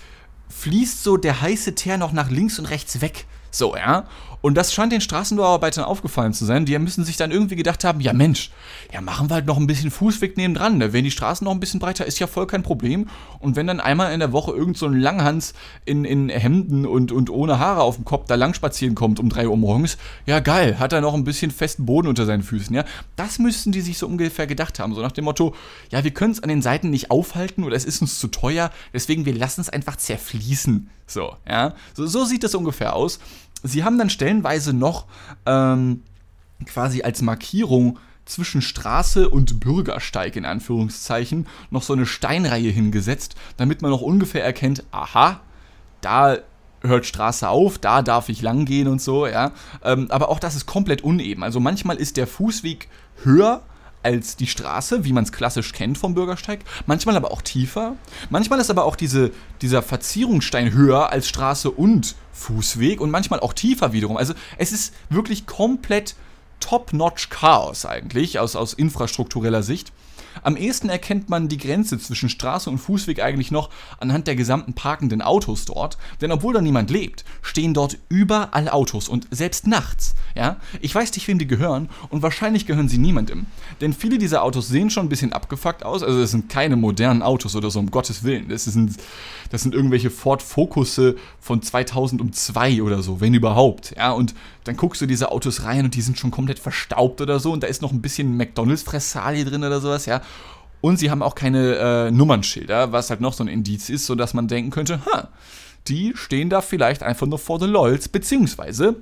[0.50, 3.26] fließt so der heiße Teer noch nach links und rechts weg.
[3.50, 4.04] So, ja.
[4.42, 6.64] Und das scheint den Straßenbauarbeitern aufgefallen zu sein.
[6.64, 8.50] Die müssen sich dann irgendwie gedacht haben, ja Mensch,
[8.92, 10.78] ja machen wir halt noch ein bisschen Fußweg nebendran.
[10.78, 10.92] Ne?
[10.92, 13.08] Wenn die Straßen noch ein bisschen breiter, ist ja voll kein Problem.
[13.38, 15.52] Und wenn dann einmal in der Woche irgend so ein Langhans
[15.84, 19.28] in, in Hemden und, und ohne Haare auf dem Kopf da lang spazieren kommt um
[19.28, 22.74] 3 Uhr morgens, ja geil, hat er noch ein bisschen festen Boden unter seinen Füßen,
[22.74, 22.84] ja.
[23.16, 24.94] Das müssten die sich so ungefähr gedacht haben.
[24.94, 25.54] So nach dem Motto,
[25.90, 28.70] ja, wir können es an den Seiten nicht aufhalten oder es ist uns zu teuer,
[28.94, 30.88] deswegen wir lassen es einfach zerfließen.
[31.10, 31.74] So, ja.
[31.92, 33.18] So, so sieht das ungefähr aus.
[33.62, 35.06] Sie haben dann stellenweise noch
[35.46, 36.02] ähm,
[36.66, 43.82] quasi als Markierung zwischen Straße und Bürgersteig in Anführungszeichen noch so eine Steinreihe hingesetzt, damit
[43.82, 45.40] man noch ungefähr erkennt, aha,
[46.00, 46.38] da
[46.82, 49.52] hört Straße auf, da darf ich langgehen und so, ja.
[49.84, 51.42] Ähm, aber auch das ist komplett uneben.
[51.42, 52.88] Also manchmal ist der Fußweg
[53.22, 53.62] höher
[54.02, 57.96] als die Straße, wie man es klassisch kennt vom Bürgersteig, manchmal aber auch tiefer.
[58.30, 59.30] Manchmal ist aber auch diese,
[59.62, 64.16] dieser Verzierungsstein höher als Straße und Fußweg und manchmal auch tiefer wiederum.
[64.16, 66.14] Also es ist wirklich komplett
[66.60, 69.92] top-notch Chaos eigentlich aus, aus infrastruktureller Sicht.
[70.42, 74.74] Am ehesten erkennt man die Grenze zwischen Straße und Fußweg eigentlich noch anhand der gesamten
[74.74, 80.14] parkenden Autos dort, denn obwohl da niemand lebt, stehen dort überall Autos und selbst nachts,
[80.34, 80.56] ja?
[80.80, 83.46] Ich weiß nicht, wem die gehören und wahrscheinlich gehören sie niemandem,
[83.80, 87.22] denn viele dieser Autos sehen schon ein bisschen abgefuckt aus, also es sind keine modernen
[87.22, 88.96] Autos oder so, um Gottes Willen, das sind,
[89.50, 94.12] das sind irgendwelche Ford Focusse von 2002 oder so, wenn überhaupt, ja?
[94.12, 94.34] Und
[94.70, 97.64] dann guckst du diese Autos rein und die sind schon komplett verstaubt oder so und
[97.64, 100.22] da ist noch ein bisschen McDonalds-Fressalie drin oder sowas, ja.
[100.80, 104.32] Und sie haben auch keine äh, Nummernschilder, was halt noch so ein Indiz ist, sodass
[104.32, 105.28] man denken könnte, ha,
[105.88, 108.94] die stehen da vielleicht einfach nur vor the LOLs, beziehungsweise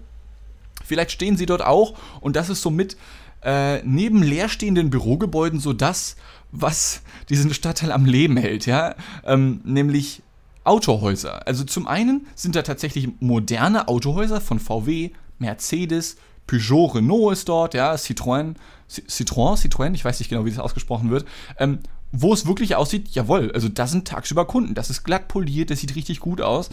[0.82, 2.96] vielleicht stehen sie dort auch und das ist somit
[3.44, 6.16] äh, neben leerstehenden Bürogebäuden so das,
[6.50, 8.94] was diesen Stadtteil am Leben hält, ja,
[9.26, 10.22] ähm, nämlich
[10.64, 11.46] Autohäuser.
[11.46, 17.74] Also zum einen sind da tatsächlich moderne Autohäuser von VW, Mercedes, Peugeot, Renault ist dort,
[17.74, 18.54] ja, Citroën,
[18.90, 21.26] Citroën, Citroën, ich weiß nicht genau, wie das ausgesprochen wird,
[21.58, 25.70] ähm, wo es wirklich aussieht, jawohl, also das sind tagsüber Kunden, das ist glatt poliert,
[25.70, 26.70] das sieht richtig gut aus.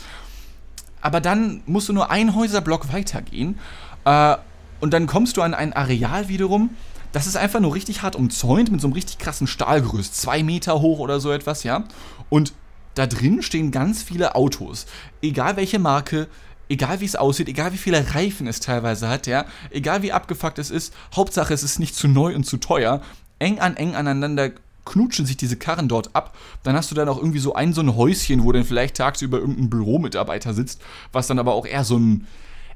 [1.02, 3.60] Aber dann musst du nur einen Häuserblock weitergehen
[4.06, 4.38] äh,
[4.80, 6.72] und dann kommst du an ein Areal wiederum,
[7.12, 10.82] das ist einfach nur richtig hart umzäunt mit so einem richtig krassen Stahlgerüst, zwei Meter
[10.82, 11.86] hoch oder so etwas, ja.
[12.30, 12.54] Und
[12.96, 14.86] da drin stehen ganz viele Autos,
[15.22, 16.28] egal welche Marke,
[16.70, 20.60] egal wie es aussieht, egal wie viele Reifen es teilweise hat, ja, egal wie abgefuckt
[20.60, 23.02] es ist, Hauptsache es ist nicht zu neu und zu teuer,
[23.40, 24.52] eng an eng aneinander
[24.86, 26.38] knutschen sich diese Karren dort ab.
[26.64, 29.40] Dann hast du dann auch irgendwie so ein so ein Häuschen, wo dann vielleicht tagsüber
[29.40, 32.28] irgendein Büromitarbeiter sitzt, was dann aber auch eher so ein,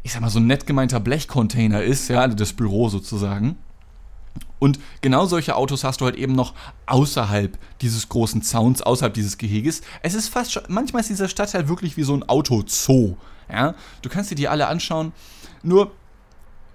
[0.04, 3.58] ich sag mal, so ein nett gemeinter Blechcontainer ist, ja, das Büro sozusagen.
[4.60, 6.54] Und genau solche Autos hast du halt eben noch
[6.86, 9.82] außerhalb dieses großen Zauns, außerhalb dieses Geheges.
[10.04, 13.15] Es ist fast schon, manchmal ist dieser Stadtteil wirklich wie so ein Autozoo.
[13.51, 13.75] Ja?
[14.01, 15.13] Du kannst dir die alle anschauen.
[15.63, 15.91] Nur,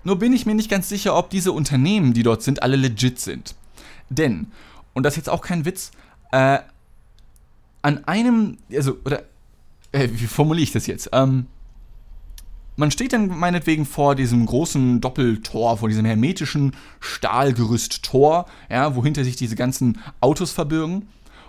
[0.03, 3.21] nur bin ich mir nicht ganz sicher, ob diese Unternehmen, die dort sind, alle legit
[3.21, 3.55] sind.
[4.11, 4.53] Denn,
[4.93, 5.91] und das ist jetzt auch kein Witz,
[6.33, 6.59] äh,
[7.83, 9.25] an einem, also, oder,
[9.93, 11.11] äh, wie formuliere ich das jetzt?
[11.13, 11.47] Ähm,
[12.77, 19.37] man steht dann meinetwegen vor diesem großen Doppeltor, vor diesem hermetischen Stahlgerüsttor, ja, wohinter sich
[19.37, 21.09] diese ganzen Autos verbirgen.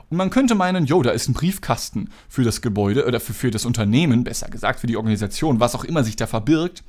[0.09, 3.51] Und man könnte meinen, jo, da ist ein Briefkasten für das Gebäude oder für, für
[3.51, 6.83] das Unternehmen, besser gesagt, für die Organisation, was auch immer sich da verbirgt.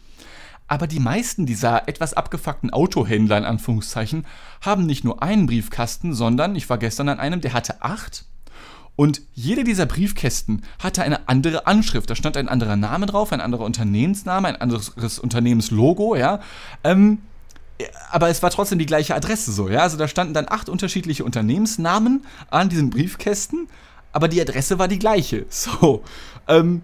[0.68, 4.26] Aber die meisten dieser etwas abgefuckten Autohändler in Anführungszeichen
[4.60, 8.24] haben nicht nur einen Briefkasten, sondern ich war gestern an einem, der hatte acht.
[8.96, 12.08] Und jede dieser Briefkästen hatte eine andere Anschrift.
[12.08, 16.40] Da stand ein anderer Name drauf, ein anderer Unternehmensname, ein anderes Unternehmenslogo, ja.
[16.82, 17.18] Ähm,
[18.10, 19.80] aber es war trotzdem die gleiche Adresse so, ja.
[19.80, 23.68] Also da standen dann acht unterschiedliche Unternehmensnamen an diesen Briefkästen,
[24.12, 25.46] aber die Adresse war die gleiche.
[25.50, 26.02] So.
[26.48, 26.82] Ähm,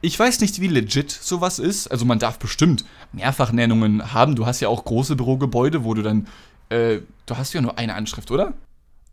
[0.00, 1.88] ich weiß nicht, wie legit sowas ist.
[1.88, 4.36] Also man darf bestimmt Mehrfachnennungen haben.
[4.36, 6.28] Du hast ja auch große Bürogebäude, wo du dann.
[6.68, 8.54] Äh, du hast ja nur eine Anschrift, oder?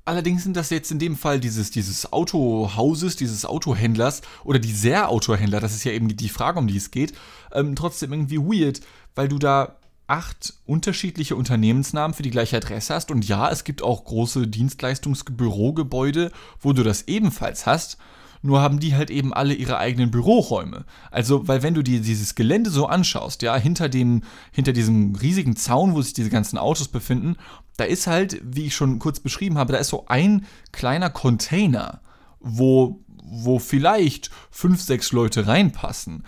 [0.07, 5.59] Allerdings sind das jetzt in dem Fall dieses, dieses Autohauses, dieses Autohändlers oder dieser Autohändler,
[5.59, 7.13] das ist ja eben die Frage, um die es geht,
[7.51, 8.81] ähm, trotzdem irgendwie weird,
[9.15, 13.11] weil du da acht unterschiedliche Unternehmensnamen für die gleiche Adresse hast.
[13.11, 17.97] Und ja, es gibt auch große Dienstleistungsbürogebäude, wo du das ebenfalls hast.
[18.41, 20.85] Nur haben die halt eben alle ihre eigenen Büroräume.
[21.09, 25.55] Also, weil wenn du dir dieses Gelände so anschaust, ja, hinter dem, hinter diesem riesigen
[25.55, 27.37] Zaun, wo sich diese ganzen Autos befinden,
[27.77, 32.01] da ist halt, wie ich schon kurz beschrieben habe, da ist so ein kleiner Container,
[32.39, 36.23] wo, wo vielleicht fünf, sechs Leute reinpassen.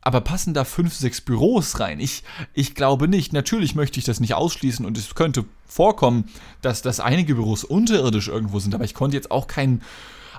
[0.00, 2.00] Aber passen da fünf, sechs Büros rein?
[2.00, 2.22] Ich,
[2.54, 3.32] ich glaube nicht.
[3.32, 6.24] Natürlich möchte ich das nicht ausschließen und es könnte vorkommen,
[6.62, 9.82] dass, dass einige Büros unterirdisch irgendwo sind, aber ich konnte jetzt auch keinen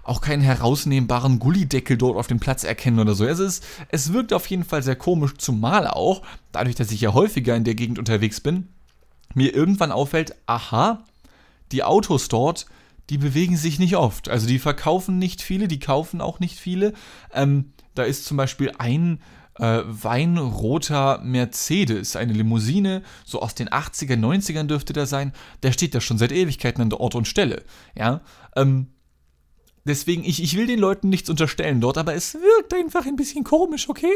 [0.04, 3.26] auch keinen herausnehmbaren Gullideckel dort auf dem Platz erkennen oder so.
[3.26, 7.14] Es, ist, es wirkt auf jeden Fall sehr komisch, zumal auch, dadurch, dass ich ja
[7.14, 8.70] häufiger in der Gegend unterwegs bin,
[9.36, 11.04] mir irgendwann auffällt, aha,
[11.72, 12.66] die Autos dort,
[13.10, 14.30] die bewegen sich nicht oft.
[14.30, 16.94] Also die verkaufen nicht viele, die kaufen auch nicht viele.
[17.34, 19.20] Ähm, da ist zum Beispiel ein
[19.60, 25.34] äh, weinroter Mercedes, eine Limousine, so aus den 80er, 90ern dürfte der sein.
[25.64, 27.64] Der steht da schon seit Ewigkeiten an der Ort und Stelle.
[27.96, 28.22] Ja,
[28.56, 28.88] ähm,
[29.86, 33.44] deswegen, ich, ich will den Leuten nichts unterstellen dort, aber es wirkt einfach ein bisschen
[33.44, 34.14] komisch, okay?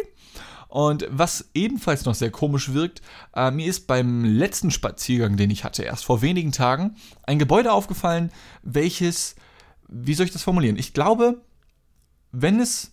[0.69, 3.01] Und was ebenfalls noch sehr komisch wirkt,
[3.35, 7.71] äh, mir ist beim letzten Spaziergang, den ich hatte, erst vor wenigen Tagen, ein Gebäude
[7.71, 8.31] aufgefallen,
[8.63, 9.35] welches,
[9.87, 10.77] wie soll ich das formulieren?
[10.77, 11.41] Ich glaube,
[12.31, 12.92] wenn es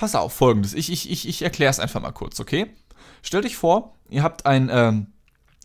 [0.00, 0.72] Pass auf, folgendes.
[0.72, 2.68] Ich, ich, ich, ich erkläre es einfach mal kurz, okay?
[3.20, 5.08] Stellt euch vor, ihr habt ein, ähm,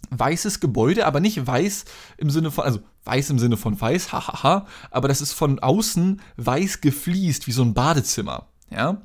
[0.10, 1.86] weißes Gebäude, aber nicht weiß
[2.18, 6.22] im Sinne von, also weiß im Sinne von weiß, hahaha, aber das ist von außen
[6.36, 9.02] weiß gefliest, wie so ein Badezimmer, ja.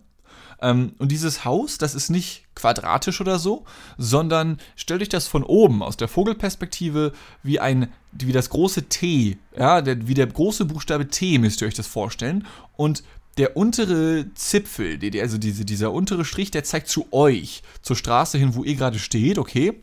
[0.61, 3.67] Ähm, und dieses Haus, das ist nicht quadratisch oder so,
[3.99, 7.13] sondern stellt euch das von oben aus der Vogelperspektive
[7.45, 11.69] wie ein, wie das große T, ja, der, wie der große Buchstabe T müsst ihr
[11.69, 12.49] euch das vorstellen.
[12.77, 13.05] Und
[13.39, 18.55] der untere Zipfel, also diese, dieser untere Strich, der zeigt zu euch, zur Straße hin,
[18.55, 19.83] wo ihr gerade steht, okay.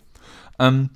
[0.59, 0.89] Ähm,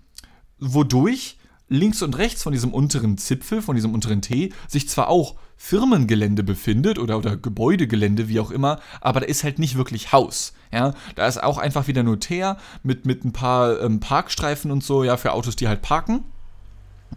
[0.60, 1.38] wodurch
[1.70, 6.44] links und rechts von diesem unteren Zipfel, von diesem unteren T, sich zwar auch Firmengelände
[6.44, 10.54] befindet oder, oder Gebäudegelände, wie auch immer, aber da ist halt nicht wirklich Haus.
[10.74, 14.84] Ja, da ist auch einfach wieder nur Teer mit, mit ein paar ähm, Parkstreifen und
[14.84, 16.24] so, ja, für Autos, die halt parken.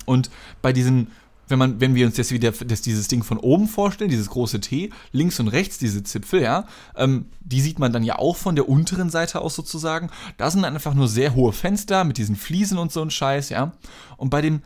[0.07, 1.11] Und bei diesen
[1.49, 4.61] wenn, man, wenn wir uns jetzt wieder das, dieses Ding von oben vorstellen, dieses große
[4.61, 8.55] T, links und rechts diese Zipfel, ja, ähm, die sieht man dann ja auch von
[8.55, 10.11] der unteren Seite aus sozusagen.
[10.37, 13.51] Da sind dann einfach nur sehr hohe Fenster mit diesen Fliesen und so ein Scheiß,
[13.51, 13.73] ja.
[14.17, 14.63] Und bei dem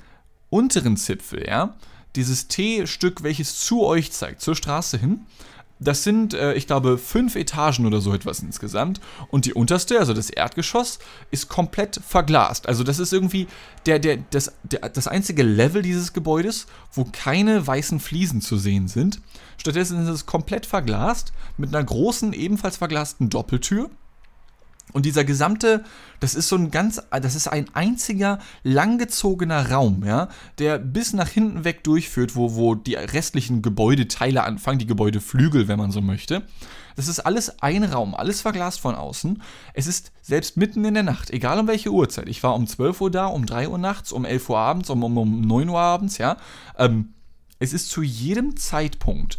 [0.50, 1.76] unteren Zipfel, ja,
[2.16, 5.26] dieses T-Stück, welches zu euch zeigt, zur Straße hin,
[5.80, 9.00] das sind, äh, ich glaube, fünf Etagen oder so etwas insgesamt.
[9.30, 10.98] Und die unterste, also das Erdgeschoss,
[11.30, 12.68] ist komplett verglast.
[12.68, 13.46] Also das ist irgendwie
[13.86, 18.88] der, der, das, der, das einzige Level dieses Gebäudes, wo keine weißen Fliesen zu sehen
[18.88, 19.20] sind.
[19.56, 23.90] Stattdessen ist es komplett verglast mit einer großen, ebenfalls verglasten Doppeltür.
[24.92, 25.84] Und dieser gesamte,
[26.20, 31.28] das ist so ein ganz, das ist ein einziger langgezogener Raum, ja, der bis nach
[31.28, 36.42] hinten weg durchführt, wo, wo die restlichen Gebäudeteile anfangen, die Gebäudeflügel, wenn man so möchte.
[36.96, 39.40] Das ist alles ein Raum, alles verglast von außen.
[39.72, 42.28] Es ist selbst mitten in der Nacht, egal um welche Uhrzeit.
[42.28, 45.04] Ich war um 12 Uhr da, um 3 Uhr nachts, um 11 Uhr abends, um,
[45.04, 46.38] um, um 9 Uhr abends, ja.
[46.76, 47.14] Ähm,
[47.60, 49.38] es ist zu jedem Zeitpunkt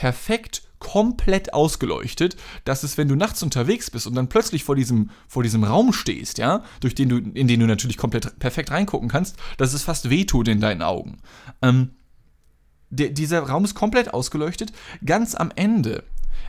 [0.00, 2.34] perfekt komplett ausgeleuchtet,
[2.64, 5.92] dass es, wenn du nachts unterwegs bist und dann plötzlich vor diesem, vor diesem Raum
[5.92, 9.82] stehst, ja, durch den du, in den du natürlich komplett perfekt reingucken kannst, dass es
[9.82, 11.18] fast wehtut in deinen Augen.
[11.60, 11.90] Ähm,
[12.88, 14.72] der, dieser Raum ist komplett ausgeleuchtet.
[15.04, 16.02] Ganz am Ende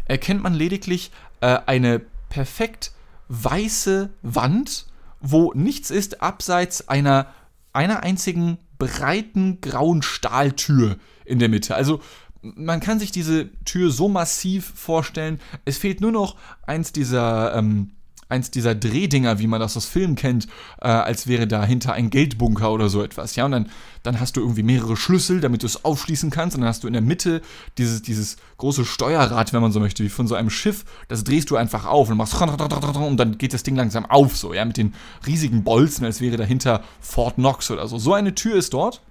[0.05, 1.11] erkennt man lediglich
[1.41, 2.93] äh, eine perfekt
[3.27, 4.85] weiße Wand,
[5.19, 7.27] wo nichts ist abseits einer,
[7.73, 11.75] einer einzigen breiten grauen Stahltür in der Mitte.
[11.75, 11.99] Also
[12.41, 15.39] man kann sich diese Tür so massiv vorstellen.
[15.65, 17.91] Es fehlt nur noch eins dieser, ähm,
[18.29, 20.47] eins dieser Drehdinger, wie man das aus Filmen kennt,
[20.79, 23.35] äh, als wäre dahinter ein Geldbunker oder so etwas.
[23.35, 23.69] Ja, und dann,
[24.03, 26.55] dann hast du irgendwie mehrere Schlüssel, damit du es aufschließen kannst.
[26.55, 27.41] Und dann hast du in der Mitte
[27.77, 30.85] dieses, dieses große Steuerrad, wenn man so möchte, wie von so einem Schiff.
[31.09, 34.53] Das drehst du einfach auf und machst und dann geht das Ding langsam auf, so,
[34.53, 34.93] ja, mit den
[35.27, 37.99] riesigen Bolzen, als wäre dahinter Fort Knox oder so.
[37.99, 39.01] So eine Tür ist dort.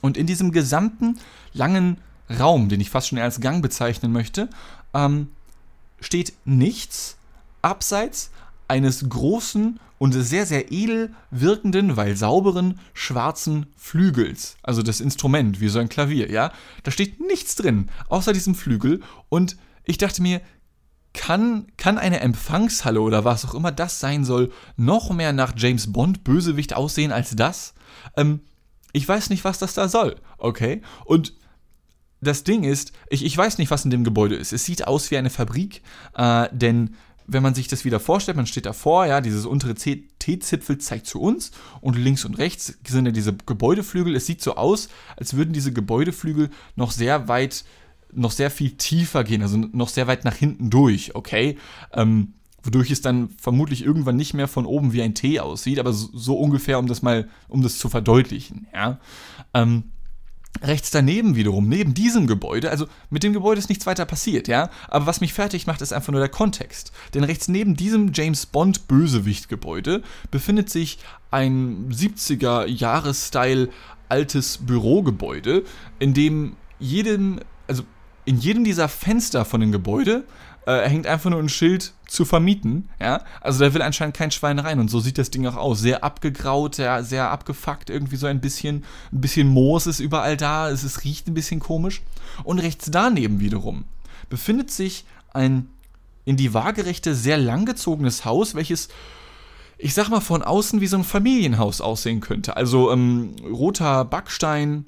[0.00, 1.18] Und in diesem gesamten
[1.52, 1.98] langen
[2.30, 4.48] Raum, den ich fast schon als Gang bezeichnen möchte,
[4.94, 5.28] ähm,
[6.00, 7.16] steht nichts
[7.62, 8.30] abseits
[8.68, 14.56] eines großen und sehr, sehr edel wirkenden, weil sauberen, schwarzen Flügels.
[14.62, 16.52] Also das Instrument, wie so ein Klavier, ja.
[16.84, 19.00] Da steht nichts drin, außer diesem Flügel.
[19.28, 20.40] Und ich dachte mir,
[21.14, 25.92] kann, kann eine Empfangshalle oder was auch immer das sein soll, noch mehr nach James
[25.92, 27.74] Bond Bösewicht aussehen als das?
[28.16, 28.40] Ähm,
[28.92, 30.82] ich weiß nicht, was das da soll, okay?
[31.04, 31.34] Und
[32.20, 34.52] das Ding ist, ich, ich weiß nicht, was in dem Gebäude ist.
[34.52, 35.82] Es sieht aus wie eine Fabrik,
[36.14, 36.96] äh, denn
[37.28, 41.20] wenn man sich das wieder vorstellt, man steht davor, ja, dieses untere T-Zipfel zeigt zu
[41.20, 41.52] uns
[41.82, 44.16] und links und rechts sind ja diese Gebäudeflügel.
[44.16, 47.64] Es sieht so aus, als würden diese Gebäudeflügel noch sehr weit,
[48.12, 51.58] noch sehr viel tiefer gehen, also noch sehr weit nach hinten durch, okay?
[51.92, 55.92] Ähm, wodurch es dann vermutlich irgendwann nicht mehr von oben wie ein T aussieht, aber
[55.92, 58.98] so, so ungefähr, um das mal, um das zu verdeutlichen, ja.
[59.52, 59.84] Ähm,
[60.60, 64.70] Rechts daneben wiederum, neben diesem Gebäude, also mit dem Gebäude ist nichts weiter passiert, ja,
[64.88, 66.90] aber was mich fertig macht, ist einfach nur der Kontext.
[67.14, 70.98] Denn rechts neben diesem James Bond Bösewicht-Gebäude befindet sich
[71.30, 73.68] ein 70er Jahres-Style
[74.08, 75.64] altes Bürogebäude,
[76.00, 77.84] in dem jedem, also
[78.24, 80.24] in jedem dieser Fenster von dem Gebäude
[80.68, 83.24] äh, hängt einfach nur ein Schild zu vermieten, ja.
[83.40, 85.80] Also da will anscheinend kein Schwein rein und so sieht das Ding auch aus.
[85.80, 90.68] Sehr abgegraut, ja, sehr abgefuckt, irgendwie so ein bisschen, ein bisschen Moos ist überall da,
[90.68, 92.02] es, es riecht ein bisschen komisch.
[92.44, 93.84] Und rechts daneben wiederum
[94.28, 95.68] befindet sich ein
[96.26, 98.88] in die waagerechte, sehr langgezogenes Haus, welches
[99.78, 102.56] ich sag mal, von außen wie so ein Familienhaus aussehen könnte.
[102.56, 104.86] Also ähm, roter Backstein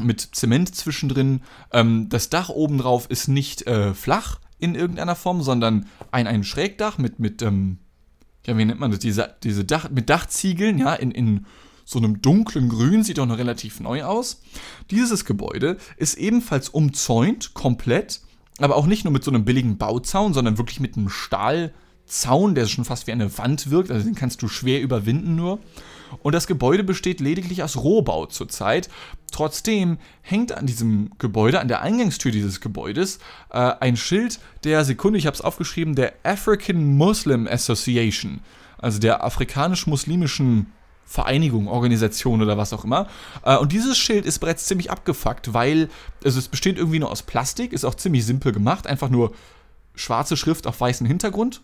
[0.00, 1.42] mit Zement zwischendrin.
[1.72, 6.98] Ähm, das Dach obendrauf ist nicht äh, flach, in irgendeiner Form, sondern ein, ein Schrägdach
[6.98, 7.78] mit, mit ähm,
[8.46, 11.46] ja, wie nennt man das, diese, diese Dach, mit Dachziegeln, ja, in, in
[11.84, 14.42] so einem dunklen Grün, sieht auch noch relativ neu aus.
[14.90, 18.20] Dieses Gebäude ist ebenfalls umzäunt, komplett,
[18.58, 21.72] aber auch nicht nur mit so einem billigen Bauzaun, sondern wirklich mit einem Stahl,
[22.06, 25.58] Zaun, der schon fast wie eine Wand wirkt, also den kannst du schwer überwinden nur.
[26.22, 28.88] Und das Gebäude besteht lediglich aus Rohbau zurzeit.
[29.32, 33.18] Trotzdem hängt an diesem Gebäude, an der Eingangstür dieses Gebäudes,
[33.50, 38.40] äh, ein Schild der Sekunde, ich habe es aufgeschrieben, der African Muslim Association,
[38.78, 40.72] also der afrikanisch-muslimischen
[41.06, 43.08] Vereinigung, Organisation oder was auch immer.
[43.44, 45.88] Äh, und dieses Schild ist bereits ziemlich abgefuckt, weil
[46.24, 49.32] also es besteht irgendwie nur aus Plastik, ist auch ziemlich simpel gemacht, einfach nur
[49.94, 51.62] schwarze Schrift auf weißem Hintergrund.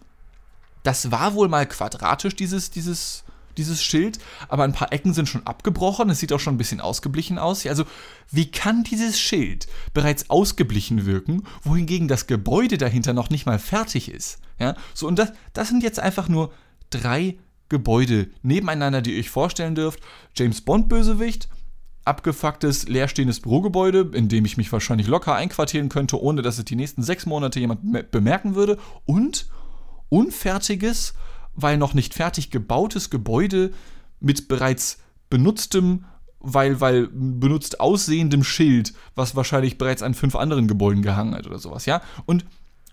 [0.85, 3.25] Das war wohl mal quadratisch, dieses, dieses
[3.59, 6.81] dieses Schild, aber ein paar Ecken sind schon abgebrochen, es sieht auch schon ein bisschen
[6.81, 7.67] ausgeblichen aus.
[7.67, 7.85] Also,
[8.31, 14.11] wie kann dieses Schild bereits ausgeblichen wirken, wohingegen das Gebäude dahinter noch nicht mal fertig
[14.11, 14.39] ist?
[14.59, 16.53] Ja, so und das, das sind jetzt einfach nur
[16.91, 17.37] drei
[17.69, 20.01] Gebäude nebeneinander, die ihr euch vorstellen dürft.
[20.37, 21.49] James Bond Bösewicht,
[22.05, 26.77] abgefucktes, leerstehendes Bürogebäude, in dem ich mich wahrscheinlich locker einquartieren könnte, ohne dass es die
[26.77, 28.79] nächsten sechs Monate jemand bemerken würde.
[29.05, 29.49] Und
[30.09, 31.15] unfertiges,
[31.55, 33.73] weil noch nicht fertig gebautes Gebäude
[34.21, 34.99] mit bereits
[35.31, 36.05] benutztem,
[36.41, 41.59] weil, weil benutzt aussehendem Schild, was wahrscheinlich bereits an fünf anderen Gebäuden gehangen hat oder
[41.59, 42.03] sowas, ja?
[42.27, 42.45] Und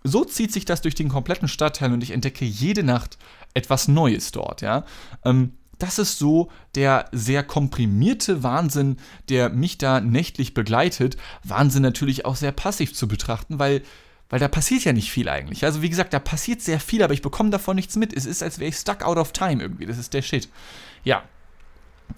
[0.04, 3.18] so zieht sich das durch den kompletten Stadtteil und ich entdecke jede Nacht
[3.54, 4.86] etwas Neues dort, ja?
[5.26, 8.98] Ähm, das ist so der sehr komprimierte Wahnsinn,
[9.30, 11.18] der mich da nächtlich begleitet.
[11.44, 13.82] Wahnsinn natürlich auch sehr passiv zu betrachten, weil
[14.30, 15.66] weil da passiert ja nicht viel eigentlich.
[15.66, 18.14] Also wie gesagt, da passiert sehr viel, aber ich bekomme davon nichts mit.
[18.14, 19.86] Es ist, als wäre ich stuck out of time irgendwie.
[19.86, 20.50] Das ist der Shit.
[21.04, 21.24] Ja.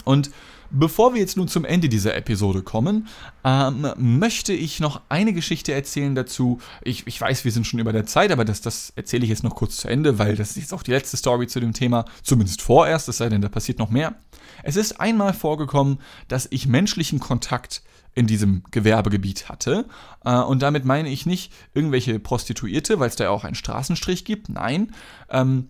[0.04, 0.32] Und
[0.71, 3.08] bevor wir jetzt nun zum Ende dieser Episode kommen,
[3.43, 6.60] ähm, möchte ich noch eine Geschichte erzählen dazu.
[6.82, 9.43] Ich, ich weiß, wir sind schon über der Zeit, aber das, das erzähle ich jetzt
[9.43, 12.06] noch kurz zu Ende, weil das ist jetzt auch die letzte Story zu dem Thema.
[12.24, 14.15] Zumindest vorerst, es sei denn, da passiert noch mehr.
[14.63, 19.86] Es ist einmal vorgekommen, dass ich menschlichen Kontakt in diesem Gewerbegebiet hatte.
[20.26, 24.26] Äh, und damit meine ich nicht irgendwelche Prostituierte, weil es da ja auch einen Straßenstrich
[24.26, 24.50] gibt.
[24.50, 24.93] Nein.
[25.30, 25.69] Ähm,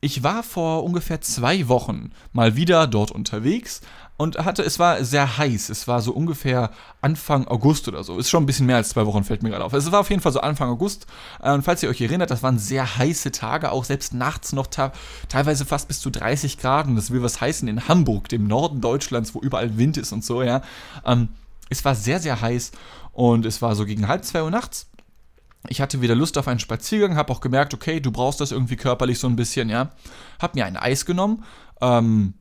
[0.00, 3.80] ich war vor ungefähr zwei Wochen mal wieder dort unterwegs
[4.18, 5.68] und hatte, es war sehr heiß.
[5.68, 6.70] Es war so ungefähr
[7.00, 8.18] Anfang August oder so.
[8.18, 9.72] Ist schon ein bisschen mehr als zwei Wochen, fällt mir gerade auf.
[9.72, 11.06] Es war auf jeden Fall so Anfang August.
[11.42, 14.68] Äh, und falls ihr euch erinnert, das waren sehr heiße Tage, auch selbst nachts noch
[15.28, 16.86] teilweise fast bis zu 30 Grad.
[16.86, 20.24] Und das will was heißen in Hamburg, dem Norden Deutschlands, wo überall Wind ist und
[20.24, 20.62] so, ja.
[21.04, 21.28] Ähm,
[21.68, 22.72] es war sehr, sehr heiß
[23.12, 24.88] und es war so gegen halb zwei Uhr nachts.
[25.68, 28.76] Ich hatte wieder Lust auf einen Spaziergang, habe auch gemerkt, okay, du brauchst das irgendwie
[28.76, 29.90] körperlich so ein bisschen, ja.
[30.40, 31.44] Hab mir ein Eis genommen,
[31.80, 32.34] ähm,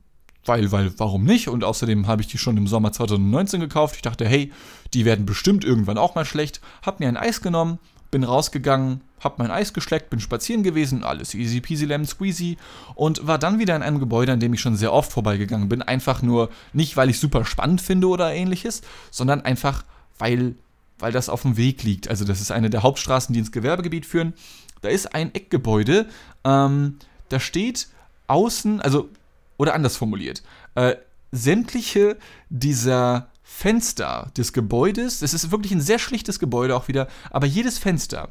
[0.45, 1.47] weil, weil, warum nicht?
[1.47, 3.95] Und außerdem habe ich die schon im Sommer 2019 gekauft.
[3.95, 4.51] Ich dachte, hey,
[4.93, 6.61] die werden bestimmt irgendwann auch mal schlecht.
[6.85, 7.79] Hab mir ein Eis genommen,
[8.11, 12.57] bin rausgegangen, hab mein Eis geschleckt, bin spazieren gewesen, alles easy peasy lemon squeezy
[12.95, 15.81] und war dann wieder in einem Gebäude, an dem ich schon sehr oft vorbeigegangen bin.
[15.81, 19.83] Einfach nur, nicht weil ich super spannend finde oder ähnliches, sondern einfach,
[20.17, 20.55] weil,
[20.99, 22.09] weil das auf dem Weg liegt.
[22.09, 24.33] Also das ist eine der Hauptstraßen, die ins Gewerbegebiet führen.
[24.81, 26.07] Da ist ein Eckgebäude,
[26.43, 26.97] ähm,
[27.29, 27.87] da steht
[28.27, 29.09] außen, also,
[29.57, 30.43] oder anders formuliert,
[30.75, 30.95] äh,
[31.31, 32.17] sämtliche
[32.49, 37.77] dieser Fenster des Gebäudes, es ist wirklich ein sehr schlichtes Gebäude auch wieder, aber jedes
[37.77, 38.29] Fenster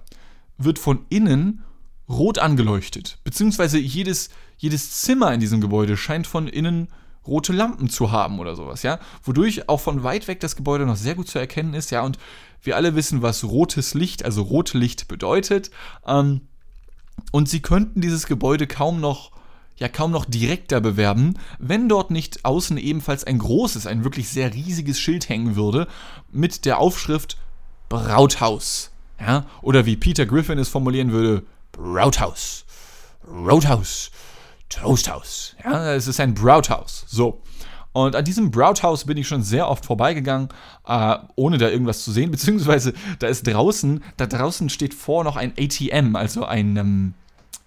[0.59, 1.62] wird von innen
[2.09, 3.19] rot angeleuchtet.
[3.25, 6.88] Beziehungsweise jedes, jedes Zimmer in diesem Gebäude scheint von innen
[7.27, 8.99] rote Lampen zu haben oder sowas, ja.
[9.23, 12.03] Wodurch auch von weit weg das Gebäude noch sehr gut zu erkennen ist, ja.
[12.03, 12.19] Und
[12.62, 15.71] wir alle wissen, was rotes Licht, also Rotlicht bedeutet.
[16.07, 16.43] Ähm,
[17.33, 19.33] und sie könnten dieses Gebäude kaum noch
[19.77, 24.55] ja kaum noch direkter bewerben, wenn dort nicht außen ebenfalls ein großes, ein wirklich sehr
[24.55, 25.88] riesiges Schild hängen würde
[26.31, 27.38] mit der Aufschrift
[27.88, 28.93] Brauthaus.
[29.27, 29.47] Ja?
[29.63, 32.65] Oder wie Peter Griffin es formulieren würde, Brauthaus.
[33.27, 34.11] Roadhouse.
[34.69, 35.55] Toasthaus.
[35.63, 37.05] Ja, es ist ein Brauthaus.
[37.09, 37.41] So.
[37.93, 40.49] Und an diesem Brauthaus bin ich schon sehr oft vorbeigegangen,
[40.87, 42.31] äh, ohne da irgendwas zu sehen.
[42.33, 47.15] Beziehungsweise da ist draußen, da draußen steht vor noch ein ATM, also ein, ähm,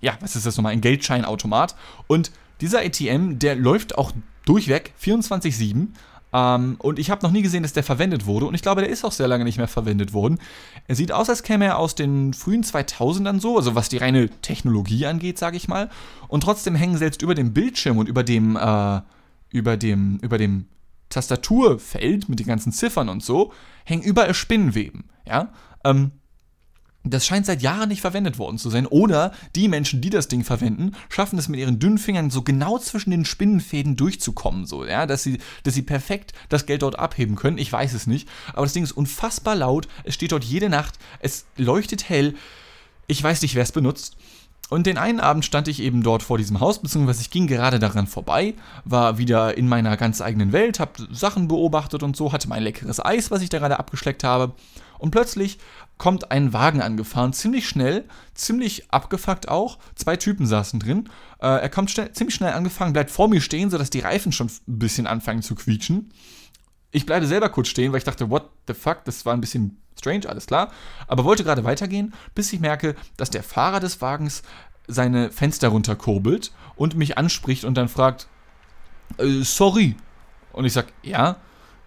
[0.01, 1.75] ja, was ist das nochmal, ein Geldscheinautomat.
[2.07, 4.11] Und dieser ATM, der läuft auch
[4.45, 5.87] durchweg 24-7.
[6.37, 8.45] Ähm, und ich habe noch nie gesehen, dass der verwendet wurde.
[8.45, 10.37] Und ich glaube, der ist auch sehr lange nicht mehr verwendet worden.
[10.87, 14.29] Er sieht aus, als käme er aus den frühen 2000ern so, also was die reine
[14.41, 15.89] Technologie angeht, sage ich mal.
[16.27, 19.01] Und trotzdem hängen selbst über dem Bildschirm und über dem, äh,
[19.49, 20.65] über dem, über dem
[21.09, 23.51] Tastaturfeld mit den ganzen Ziffern und so,
[23.83, 25.05] hängen überall Spinnenweben.
[25.25, 25.51] Ja.
[25.83, 26.11] Ähm,
[27.13, 28.85] das scheint seit Jahren nicht verwendet worden zu sein.
[28.85, 32.77] Oder die Menschen, die das Ding verwenden, schaffen es mit ihren dünnen Fingern so genau
[32.79, 37.35] zwischen den Spinnenfäden durchzukommen, so, ja, dass sie, dass sie perfekt das Geld dort abheben
[37.35, 37.57] können.
[37.57, 38.27] Ich weiß es nicht.
[38.53, 39.87] Aber das Ding ist unfassbar laut.
[40.03, 40.95] Es steht dort jede Nacht.
[41.19, 42.35] Es leuchtet hell.
[43.07, 44.17] Ich weiß nicht, wer es benutzt.
[44.69, 47.79] Und den einen Abend stand ich eben dort vor diesem Haus, beziehungsweise ich ging gerade
[47.79, 48.53] daran vorbei,
[48.83, 53.03] war wieder in meiner ganz eigenen Welt, hab Sachen beobachtet und so, hatte mein leckeres
[53.03, 54.53] Eis, was ich da gerade abgeschleckt habe.
[54.99, 55.59] Und plötzlich
[55.97, 59.79] kommt ein Wagen angefahren, ziemlich schnell, ziemlich abgefuckt auch.
[59.95, 61.09] Zwei Typen saßen drin.
[61.39, 64.47] Äh, er kommt schnell, ziemlich schnell angefangen, bleibt vor mir stehen, sodass die Reifen schon
[64.47, 66.11] ein bisschen anfangen zu quietschen.
[66.91, 69.81] Ich bleibe selber kurz stehen, weil ich dachte, what the fuck, das war ein bisschen
[69.97, 70.71] strange, alles klar.
[71.07, 74.43] Aber wollte gerade weitergehen, bis ich merke, dass der Fahrer des Wagens
[74.87, 78.27] seine Fenster runterkurbelt und mich anspricht und dann fragt,
[79.17, 79.95] äh, sorry.
[80.53, 81.37] Und ich sag, ja.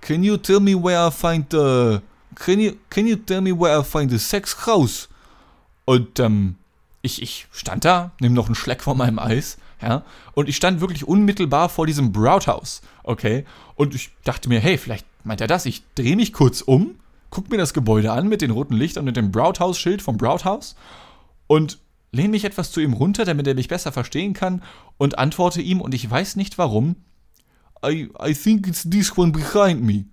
[0.01, 2.01] Can you tell me where I find the
[2.35, 5.09] can you, can you tell me where I find the sex house?
[5.85, 6.57] Und ähm,
[7.03, 10.05] ich, ich stand da, nimm noch einen Schleck von meinem Eis, ja,
[10.35, 13.45] und ich stand wirklich unmittelbar vor diesem Brouthouse, okay,
[13.77, 16.97] und ich dachte mir, hey, vielleicht meint er das, ich drehe mich kurz um,
[17.31, 20.77] guck mir das Gebäude an mit den roten Lichtern und dem Brouthouse-Schild vom Brouthouse
[21.47, 21.79] und
[22.13, 24.63] lehne mich etwas zu ihm runter, damit er mich besser verstehen kann
[24.99, 26.97] und antworte ihm, und ich weiß nicht warum,
[27.85, 30.05] I, I think it's this one behind me.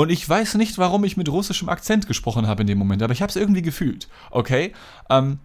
[0.00, 3.12] Und ich weiß nicht, warum ich mit russischem Akzent gesprochen habe in dem Moment, aber
[3.12, 4.08] ich habe es irgendwie gefühlt.
[4.30, 4.72] Okay?
[5.10, 5.40] Ähm,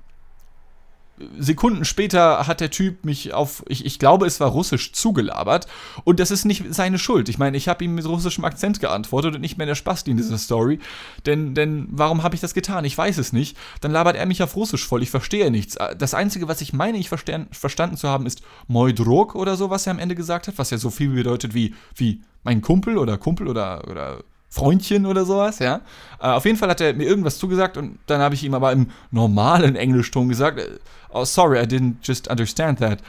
[1.37, 5.67] Sekunden später hat der Typ mich auf, ich, ich glaube, es war russisch zugelabert.
[6.05, 7.27] Und das ist nicht seine Schuld.
[7.27, 10.15] Ich meine, ich habe ihm mit russischem Akzent geantwortet und nicht mehr der Spasti in
[10.15, 10.79] dieser Story.
[11.25, 12.85] Denn, denn warum habe ich das getan?
[12.85, 13.57] Ich weiß es nicht.
[13.81, 15.03] Dann labert er mich auf Russisch voll.
[15.03, 15.77] Ich verstehe nichts.
[15.97, 19.85] Das Einzige, was ich meine, ich verstanden zu haben, ist Moi Drog oder so, was
[19.85, 20.57] er am Ende gesagt hat.
[20.57, 24.23] Was ja so viel bedeutet wie, wie mein Kumpel oder Kumpel oder, oder
[24.55, 25.81] Freundchen oder sowas, ja.
[26.21, 28.71] Äh, auf jeden Fall hat er mir irgendwas zugesagt und dann habe ich ihm aber
[28.71, 30.79] im normalen Englischton gesagt, äh,
[31.11, 32.99] oh sorry, I didn't just understand that.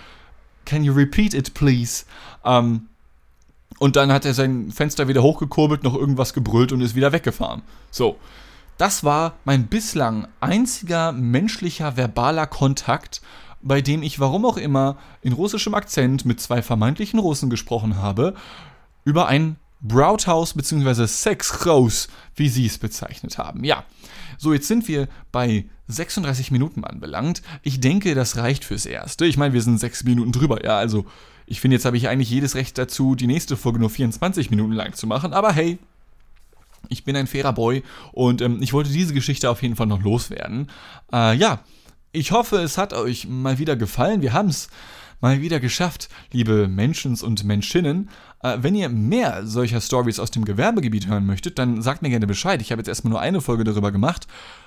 [0.65, 2.05] Can you repeat it, please?
[2.45, 2.89] Ähm,
[3.79, 7.63] und dann hat er sein Fenster wieder hochgekurbelt, noch irgendwas gebrüllt und ist wieder weggefahren.
[7.93, 8.17] So.
[8.77, 13.23] Das war mein bislang einziger menschlicher verbaler Kontakt,
[13.63, 18.35] bei dem ich warum auch immer in russischem Akzent mit zwei vermeintlichen Russen gesprochen habe,
[19.05, 19.57] über ein
[19.89, 21.07] Brouthouse bzw.
[21.07, 23.65] Sexhaus, wie sie es bezeichnet haben.
[23.65, 23.85] Ja,
[24.39, 27.43] so jetzt sind wir bei 36 Minuten anbelangt.
[27.63, 29.27] Ich denke, das reicht fürs Erste.
[29.27, 31.07] Ich meine, wir sind 6 Minuten drüber, ja, also
[31.47, 34.73] ich finde, jetzt habe ich eigentlich jedes Recht dazu, die nächste Folge nur 24 Minuten
[34.73, 35.79] lang zu machen, aber hey,
[36.89, 37.83] ich bin ein fairer Boy
[38.13, 40.71] und ähm, ich wollte diese Geschichte auf jeden Fall noch loswerden.
[41.13, 41.61] Äh, ja,
[42.13, 44.23] ich hoffe, es hat euch mal wieder gefallen.
[44.23, 44.69] Wir haben es
[45.21, 48.11] mal wieder geschafft, liebe Menschens und Menschinnen.
[48.43, 52.27] Äh, wenn ihr mehr solcher Stories aus dem Gewerbegebiet hören möchtet, dann sagt mir gerne
[52.27, 52.61] Bescheid.
[52.61, 54.27] Ich habe jetzt erstmal nur eine Folge darüber gemacht,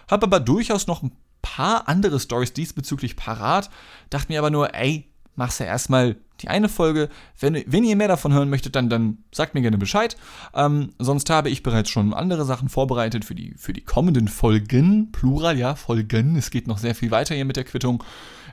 [0.10, 3.70] habe aber durchaus noch ein paar andere Stories diesbezüglich parat.
[4.10, 7.10] Dachte mir aber nur, ey, mach's ja erstmal die eine Folge.
[7.39, 10.18] Wenn, wenn ihr mehr davon hören möchtet, dann, dann sagt mir gerne Bescheid.
[10.54, 15.12] Ähm, sonst habe ich bereits schon andere Sachen vorbereitet für die, für die kommenden Folgen.
[15.12, 16.36] Plural, ja, Folgen.
[16.36, 18.04] Es geht noch sehr viel weiter hier mit der Quittung.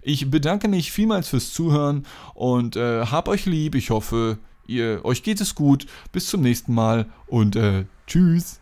[0.08, 3.74] Ich bedanke mich vielmals fürs Zuhören und äh, hab euch lieb.
[3.74, 5.86] Ich hoffe, ihr, euch geht es gut.
[6.12, 8.60] Bis zum nächsten Mal und äh, tschüss.